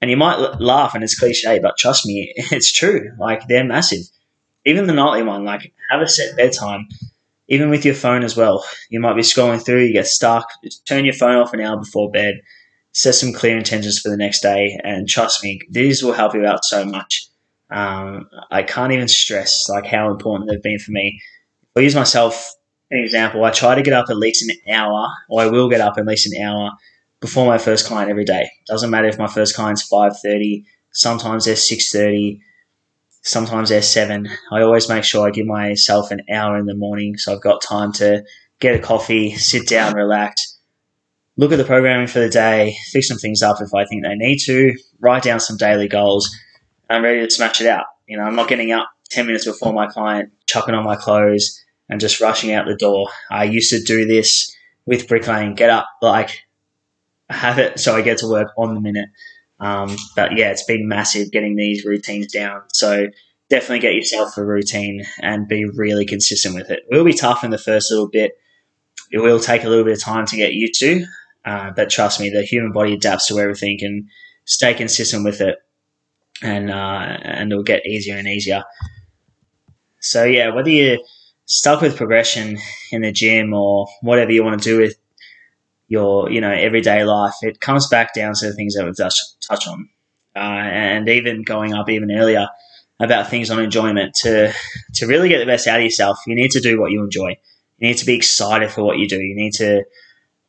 And 0.00 0.10
you 0.10 0.16
might 0.16 0.60
laugh 0.60 0.94
and 0.94 1.04
it's 1.04 1.18
cliche, 1.18 1.58
but 1.58 1.78
trust 1.78 2.06
me, 2.06 2.32
it's 2.36 2.72
true. 2.72 3.12
Like 3.18 3.46
they're 3.48 3.64
massive. 3.64 4.06
Even 4.64 4.86
the 4.86 4.92
nightly 4.92 5.22
one, 5.22 5.44
like 5.44 5.72
have 5.90 6.00
a 6.00 6.08
set 6.08 6.36
bedtime. 6.36 6.88
Even 7.48 7.70
with 7.70 7.84
your 7.84 7.94
phone 7.94 8.24
as 8.24 8.36
well, 8.36 8.64
you 8.90 8.98
might 8.98 9.14
be 9.14 9.22
scrolling 9.22 9.64
through, 9.64 9.84
you 9.84 9.92
get 9.92 10.08
stuck. 10.08 10.48
Turn 10.84 11.04
your 11.04 11.14
phone 11.14 11.36
off 11.36 11.52
an 11.52 11.60
hour 11.60 11.76
before 11.76 12.10
bed. 12.10 12.40
Set 12.96 13.14
some 13.14 13.34
clear 13.34 13.58
intentions 13.58 13.98
for 13.98 14.08
the 14.08 14.16
next 14.16 14.40
day, 14.40 14.80
and 14.82 15.06
trust 15.06 15.44
me, 15.44 15.60
these 15.70 16.02
will 16.02 16.14
help 16.14 16.34
you 16.34 16.46
out 16.46 16.64
so 16.64 16.82
much. 16.82 17.28
Um, 17.70 18.26
I 18.50 18.62
can't 18.62 18.92
even 18.92 19.06
stress 19.06 19.68
like 19.68 19.84
how 19.84 20.10
important 20.10 20.48
they've 20.48 20.62
been 20.62 20.78
for 20.78 20.92
me. 20.92 21.20
I 21.76 21.80
use 21.80 21.94
myself 21.94 22.54
an 22.90 22.98
example. 22.98 23.44
I 23.44 23.50
try 23.50 23.74
to 23.74 23.82
get 23.82 23.92
up 23.92 24.06
at 24.08 24.16
least 24.16 24.48
an 24.48 24.72
hour, 24.72 25.08
or 25.28 25.42
I 25.42 25.46
will 25.48 25.68
get 25.68 25.82
up 25.82 25.98
at 25.98 26.06
least 26.06 26.32
an 26.32 26.42
hour 26.42 26.70
before 27.20 27.44
my 27.46 27.58
first 27.58 27.84
client 27.84 28.10
every 28.10 28.24
day. 28.24 28.48
Doesn't 28.66 28.88
matter 28.88 29.08
if 29.08 29.18
my 29.18 29.26
first 29.26 29.54
client's 29.54 29.82
five 29.82 30.18
thirty. 30.18 30.64
Sometimes 30.92 31.44
they're 31.44 31.54
six 31.54 31.92
thirty. 31.92 32.40
Sometimes 33.20 33.68
they're 33.68 33.82
seven. 33.82 34.26
I 34.50 34.62
always 34.62 34.88
make 34.88 35.04
sure 35.04 35.26
I 35.26 35.32
give 35.32 35.46
myself 35.46 36.10
an 36.10 36.22
hour 36.32 36.56
in 36.56 36.64
the 36.64 36.74
morning, 36.74 37.18
so 37.18 37.34
I've 37.34 37.42
got 37.42 37.60
time 37.60 37.92
to 37.94 38.24
get 38.58 38.74
a 38.74 38.78
coffee, 38.78 39.34
sit 39.34 39.68
down, 39.68 39.94
relax, 39.94 40.55
look 41.36 41.52
at 41.52 41.56
the 41.56 41.64
programming 41.64 42.06
for 42.06 42.20
the 42.20 42.28
day, 42.28 42.76
fix 42.90 43.08
some 43.08 43.18
things 43.18 43.42
up 43.42 43.60
if 43.60 43.74
I 43.74 43.84
think 43.84 44.04
they 44.04 44.14
need 44.14 44.38
to, 44.38 44.74
write 45.00 45.22
down 45.22 45.40
some 45.40 45.56
daily 45.56 45.88
goals. 45.88 46.34
I'm 46.88 47.02
ready 47.02 47.20
to 47.20 47.30
smash 47.30 47.60
it 47.60 47.66
out. 47.66 47.86
You 48.06 48.16
know, 48.16 48.24
I'm 48.24 48.36
not 48.36 48.48
getting 48.48 48.72
up 48.72 48.88
10 49.10 49.26
minutes 49.26 49.44
before 49.44 49.72
my 49.72 49.86
client, 49.86 50.32
chucking 50.46 50.74
on 50.74 50.84
my 50.84 50.96
clothes 50.96 51.62
and 51.88 52.00
just 52.00 52.20
rushing 52.20 52.52
out 52.52 52.66
the 52.66 52.76
door. 52.76 53.08
I 53.30 53.44
used 53.44 53.70
to 53.70 53.82
do 53.82 54.06
this 54.06 54.54
with 54.86 55.08
bricklaying, 55.08 55.54
get 55.54 55.70
up, 55.70 55.86
like, 56.00 56.42
have 57.28 57.58
it 57.58 57.80
so 57.80 57.96
I 57.96 58.02
get 58.02 58.18
to 58.18 58.28
work 58.28 58.52
on 58.56 58.74
the 58.74 58.80
minute. 58.80 59.08
Um, 59.58 59.96
but 60.14 60.36
yeah, 60.36 60.50
it's 60.50 60.64
been 60.64 60.86
massive 60.88 61.32
getting 61.32 61.56
these 61.56 61.84
routines 61.84 62.32
down. 62.32 62.62
So 62.72 63.08
definitely 63.50 63.80
get 63.80 63.94
yourself 63.94 64.36
a 64.36 64.44
routine 64.44 65.04
and 65.20 65.48
be 65.48 65.64
really 65.64 66.04
consistent 66.04 66.54
with 66.54 66.70
it. 66.70 66.84
It 66.88 66.96
will 66.96 67.04
be 67.04 67.12
tough 67.12 67.42
in 67.42 67.50
the 67.50 67.58
first 67.58 67.90
little 67.90 68.08
bit. 68.08 68.32
It 69.10 69.18
will 69.18 69.40
take 69.40 69.64
a 69.64 69.68
little 69.68 69.84
bit 69.84 69.96
of 69.96 70.02
time 70.02 70.26
to 70.26 70.36
get 70.36 70.52
you 70.52 70.70
to, 70.72 71.06
uh, 71.46 71.70
but 71.70 71.88
trust 71.88 72.20
me, 72.20 72.28
the 72.28 72.42
human 72.42 72.72
body 72.72 72.94
adapts 72.94 73.28
to 73.28 73.38
everything 73.38 73.78
and 73.82 74.08
stay 74.44 74.74
consistent 74.74 75.24
with 75.24 75.40
it, 75.40 75.56
and 76.42 76.70
uh, 76.70 77.18
and 77.22 77.52
it'll 77.52 77.64
get 77.64 77.86
easier 77.86 78.16
and 78.16 78.26
easier. 78.26 78.64
So 80.00 80.24
yeah, 80.24 80.54
whether 80.54 80.70
you're 80.70 80.98
stuck 81.46 81.80
with 81.80 81.96
progression 81.96 82.58
in 82.90 83.02
the 83.02 83.12
gym 83.12 83.54
or 83.54 83.86
whatever 84.02 84.32
you 84.32 84.44
want 84.44 84.60
to 84.60 84.68
do 84.68 84.78
with 84.80 84.96
your 85.88 86.30
you 86.30 86.40
know 86.40 86.50
everyday 86.50 87.04
life, 87.04 87.34
it 87.42 87.60
comes 87.60 87.86
back 87.86 88.12
down 88.12 88.34
to 88.34 88.46
the 88.46 88.52
things 88.54 88.74
that 88.74 88.84
we've 88.84 88.96
touched 88.96 89.40
touch 89.40 89.68
on, 89.68 89.88
uh, 90.34 90.38
and 90.38 91.08
even 91.08 91.42
going 91.42 91.74
up 91.74 91.88
even 91.88 92.10
earlier 92.10 92.48
about 92.98 93.30
things 93.30 93.50
on 93.50 93.62
enjoyment 93.62 94.14
to 94.14 94.52
to 94.94 95.06
really 95.06 95.28
get 95.28 95.38
the 95.38 95.46
best 95.46 95.68
out 95.68 95.78
of 95.78 95.84
yourself. 95.84 96.18
You 96.26 96.34
need 96.34 96.50
to 96.52 96.60
do 96.60 96.80
what 96.80 96.90
you 96.90 97.04
enjoy. 97.04 97.36
You 97.78 97.88
need 97.88 97.98
to 97.98 98.06
be 98.06 98.14
excited 98.14 98.70
for 98.72 98.82
what 98.82 98.98
you 98.98 99.06
do. 99.06 99.20
You 99.20 99.36
need 99.36 99.52
to 99.54 99.84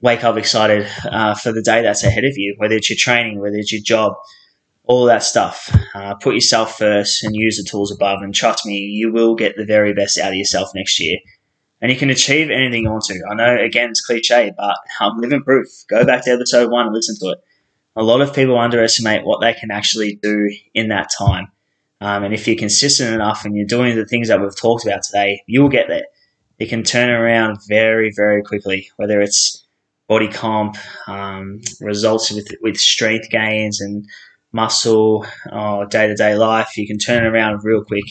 wake 0.02 0.24
up 0.24 0.38
excited 0.38 0.88
uh, 1.06 1.34
for 1.36 1.52
the 1.52 1.62
day 1.62 1.82
that's 1.82 2.04
ahead 2.04 2.24
of 2.24 2.38
you, 2.38 2.56
whether 2.58 2.76
it's 2.76 2.90
your 2.90 2.98
training, 2.98 3.40
whether 3.40 3.56
it's 3.56 3.72
your 3.72 3.82
job, 3.82 4.14
all 4.84 5.06
that 5.06 5.24
stuff. 5.24 5.76
Uh, 5.94 6.16
put 6.16 6.36
yourself 6.36 6.78
first 6.78 7.24
and 7.24 7.36
use 7.36 7.58
the 7.58 7.64
tools 7.64 7.92
above. 7.92 8.22
And 8.22 8.34
trust 8.34 8.66
me, 8.66 8.78
you 8.78 9.12
will 9.12 9.36
get 9.36 9.56
the 9.58 9.66
very 9.66 9.94
best 9.94 10.18
out 10.18 10.32
of 10.32 10.36
yourself 10.36 10.70
next 10.76 11.00
year. 11.00 11.18
And 11.82 11.92
you 11.92 11.98
can 11.98 12.10
achieve 12.10 12.50
anything 12.50 12.84
you 12.84 12.90
want 12.90 13.04
to. 13.06 13.22
I 13.30 13.36
know, 13.36 13.58
again, 13.64 13.90
it's 13.90 14.02
cliche, 14.02 14.52
but 14.58 14.78
I'm 15.00 15.18
living 15.20 15.44
proof. 15.44 15.68
Go 15.90 16.06
back 16.06 16.24
to 16.26 16.32
episode 16.32 16.72
one 16.72 16.88
and 16.88 16.96
listen 16.96 17.16
to 17.20 17.34
it. 17.34 17.40
A 17.96 18.04
lot 18.04 18.22
of 18.22 18.34
people 18.34 18.58
underestimate 18.58 19.26
what 19.26 19.42
they 19.42 19.54
can 19.54 19.72
actually 19.72 20.20
do 20.22 20.52
in 20.74 20.90
that 20.90 21.10
time. 21.18 21.52
Um, 22.00 22.24
and 22.24 22.34
if 22.34 22.48
you're 22.48 22.58
consistent 22.58 23.14
enough 23.14 23.44
and 23.44 23.56
you're 23.56 23.66
doing 23.66 23.96
the 23.96 24.06
things 24.06 24.28
that 24.28 24.40
we've 24.40 24.56
talked 24.56 24.86
about 24.86 25.04
today, 25.04 25.42
you 25.48 25.62
will 25.62 25.70
get 25.70 25.88
there. 25.88 26.06
You 26.60 26.68
can 26.68 26.84
turn 26.84 27.10
around 27.10 27.60
very, 27.68 28.12
very 28.16 28.42
quickly, 28.44 28.90
whether 28.98 29.20
it's 29.20 29.67
body 30.08 30.28
comp, 30.28 30.78
um, 31.08 31.62
results 31.82 32.32
with, 32.32 32.48
with 32.62 32.78
strength 32.78 33.30
gains 33.30 33.82
and 33.82 34.06
muscle 34.52 35.26
day 35.90 36.08
to 36.08 36.16
day 36.16 36.36
life. 36.36 36.78
You 36.78 36.88
can 36.88 36.98
turn 36.98 37.26
it 37.26 37.28
around 37.28 37.64
real 37.64 37.84
quick. 37.84 38.06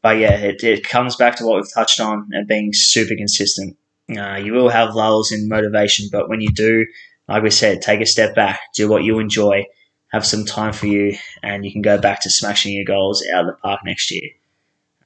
But 0.00 0.18
yeah, 0.18 0.36
it, 0.36 0.62
it 0.62 0.88
comes 0.88 1.16
back 1.16 1.36
to 1.36 1.44
what 1.44 1.56
we've 1.56 1.74
touched 1.74 2.00
on 2.00 2.28
and 2.32 2.46
being 2.46 2.70
super 2.72 3.14
consistent. 3.16 3.76
Uh, 4.16 4.36
you 4.36 4.52
will 4.52 4.70
have 4.70 4.94
lulls 4.94 5.32
in 5.32 5.48
motivation, 5.48 6.08
but 6.10 6.28
when 6.28 6.40
you 6.40 6.48
do, 6.50 6.86
like 7.28 7.42
we 7.42 7.50
said, 7.50 7.82
take 7.82 8.00
a 8.00 8.06
step 8.06 8.34
back, 8.34 8.60
do 8.74 8.88
what 8.88 9.04
you 9.04 9.18
enjoy, 9.18 9.66
have 10.12 10.24
some 10.24 10.46
time 10.46 10.72
for 10.72 10.86
you, 10.86 11.14
and 11.42 11.64
you 11.64 11.72
can 11.72 11.82
go 11.82 11.98
back 11.98 12.22
to 12.22 12.30
smashing 12.30 12.72
your 12.72 12.86
goals 12.86 13.22
out 13.34 13.44
of 13.44 13.46
the 13.48 13.60
park 13.60 13.80
next 13.84 14.10
year. 14.10 14.30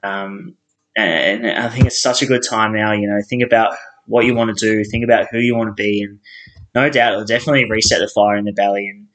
Um, 0.04 0.56
and 0.94 1.46
I 1.46 1.68
think 1.68 1.86
it's 1.86 2.00
such 2.00 2.22
a 2.22 2.26
good 2.26 2.42
time 2.48 2.72
now. 2.74 2.92
You 2.92 3.08
know, 3.08 3.20
think 3.28 3.42
about 3.42 3.74
what 4.06 4.24
you 4.24 4.34
want 4.34 4.56
to 4.56 4.66
do, 4.66 4.84
think 4.84 5.04
about 5.04 5.28
who 5.30 5.38
you 5.38 5.56
want 5.56 5.68
to 5.68 5.80
be, 5.80 6.02
and 6.02 6.20
no 6.74 6.90
doubt 6.90 7.12
it'll 7.12 7.24
definitely 7.24 7.68
reset 7.68 8.00
the 8.00 8.08
fire 8.08 8.36
in 8.36 8.44
the 8.44 8.52
belly, 8.52 8.88
and 8.88 9.08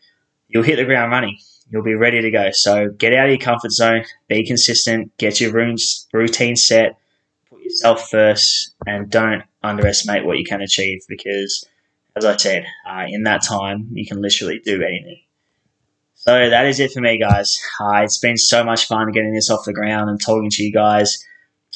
you'll 0.47 0.63
hit 0.63 0.78
the 0.78 0.86
ground 0.86 1.12
running. 1.12 1.38
You'll 1.69 1.84
be 1.84 1.95
ready 1.95 2.21
to 2.21 2.32
go. 2.32 2.52
So 2.52 2.89
get 2.89 3.13
out 3.13 3.26
of 3.26 3.32
your 3.32 3.39
comfort 3.39 3.71
zone, 3.71 4.06
be 4.30 4.45
consistent, 4.45 5.15
get 5.17 5.41
your 5.41 5.52
routine 5.52 6.56
set, 6.56 6.97
put 7.50 7.62
yourself 7.62 8.10
first, 8.10 8.73
and 8.86 9.10
don't 9.10 9.43
underestimate 9.63 10.26
what 10.26 10.38
you 10.38 10.45
can 10.45 10.62
achieve 10.62 11.02
because, 11.10 11.65
as 12.15 12.23
I 12.23 12.38
said, 12.38 12.65
uh, 12.89 13.06
in 13.08 13.23
that 13.23 13.43
time 13.43 13.89
you 13.91 14.06
can 14.06 14.21
literally 14.21 14.62
do 14.63 14.82
anything. 14.82 15.21
So 16.13 16.50
that 16.50 16.65
is 16.65 16.80
it 16.80 16.91
for 16.91 17.02
me, 17.02 17.19
guys. 17.19 17.62
Uh, 17.80 18.02
it's 18.04 18.17
been 18.17 18.38
so 18.38 18.63
much 18.63 18.88
fun 18.88 19.12
getting 19.12 19.34
this 19.34 19.50
off 19.50 19.65
the 19.65 19.73
ground 19.73 20.10
and 20.10 20.19
talking 20.19 20.50
to 20.50 20.63
you 20.63 20.73
guys. 20.73 21.23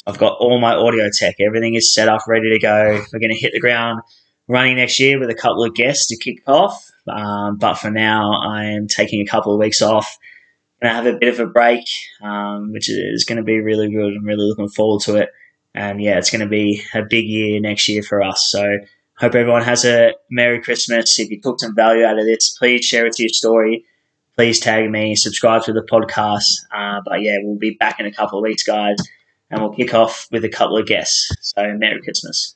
I've 0.08 0.18
got 0.18 0.38
all 0.40 0.60
my 0.60 0.74
audio 0.74 1.10
tech. 1.14 1.36
Everything 1.40 1.76
is 1.76 1.94
set 1.94 2.08
up, 2.08 2.22
ready 2.28 2.50
to 2.50 2.60
go. 2.60 3.04
We're 3.14 3.20
going 3.20 3.34
to 3.34 3.40
hit 3.40 3.54
the 3.54 3.60
ground 3.60 4.02
running 4.48 4.78
next 4.78 5.00
year 5.00 5.20
with 5.20 5.30
a 5.30 5.36
couple 5.36 5.64
of 5.64 5.76
guests 5.76 6.08
to 6.08 6.18
kick 6.18 6.42
off. 6.48 6.90
Um, 7.08 7.58
but 7.58 7.76
for 7.76 7.92
now, 7.92 8.34
I 8.34 8.66
am 8.66 8.88
taking 8.88 9.22
a 9.22 9.30
couple 9.30 9.54
of 9.54 9.60
weeks 9.60 9.82
off. 9.82 10.18
Going 10.82 10.92
to 10.92 10.96
have 10.96 11.06
a 11.06 11.18
bit 11.18 11.34
of 11.34 11.40
a 11.40 11.46
break, 11.46 11.86
um, 12.24 12.72
which 12.72 12.90
is 12.90 13.26
going 13.26 13.38
to 13.38 13.44
be 13.44 13.60
really 13.60 13.92
good. 13.92 14.14
I'm 14.16 14.26
really 14.26 14.48
looking 14.48 14.70
forward 14.70 15.04
to 15.04 15.18
it. 15.18 15.30
And 15.76 16.02
yeah, 16.02 16.18
it's 16.18 16.32
going 16.32 16.42
to 16.42 16.50
be 16.50 16.84
a 16.94 17.04
big 17.08 17.26
year 17.26 17.62
next 17.62 17.88
year 17.88 18.02
for 18.02 18.24
us. 18.24 18.50
So 18.50 18.78
hope 19.18 19.36
everyone 19.36 19.62
has 19.62 19.86
a 19.86 20.14
Merry 20.32 20.62
Christmas. 20.62 21.20
If 21.20 21.30
you 21.30 21.40
took 21.40 21.60
some 21.60 21.76
value 21.76 22.04
out 22.04 22.18
of 22.18 22.26
this, 22.26 22.58
please 22.58 22.84
share 22.84 23.06
it 23.06 23.14
to 23.14 23.24
your 23.24 23.30
story. 23.30 23.86
Please 24.36 24.60
tag 24.60 24.90
me, 24.90 25.16
subscribe 25.16 25.64
to 25.64 25.74
the 25.74 25.86
podcast. 25.90 26.48
Uh, 26.74 27.02
but 27.06 27.22
yeah, 27.22 27.38
we'll 27.42 27.60
be 27.60 27.78
back 27.80 28.00
in 28.00 28.08
a 28.08 28.12
couple 28.12 28.40
of 28.40 28.44
weeks, 28.44 28.64
guys 28.64 28.98
and 29.52 29.62
we'll 29.62 29.74
kick 29.74 29.94
off 29.94 30.28
with 30.32 30.44
a 30.46 30.50
couple 30.50 30.78
of 30.78 30.88
guests. 30.88 31.32
So, 31.42 31.62
Merry 31.78 32.02
Christmas. 32.02 32.56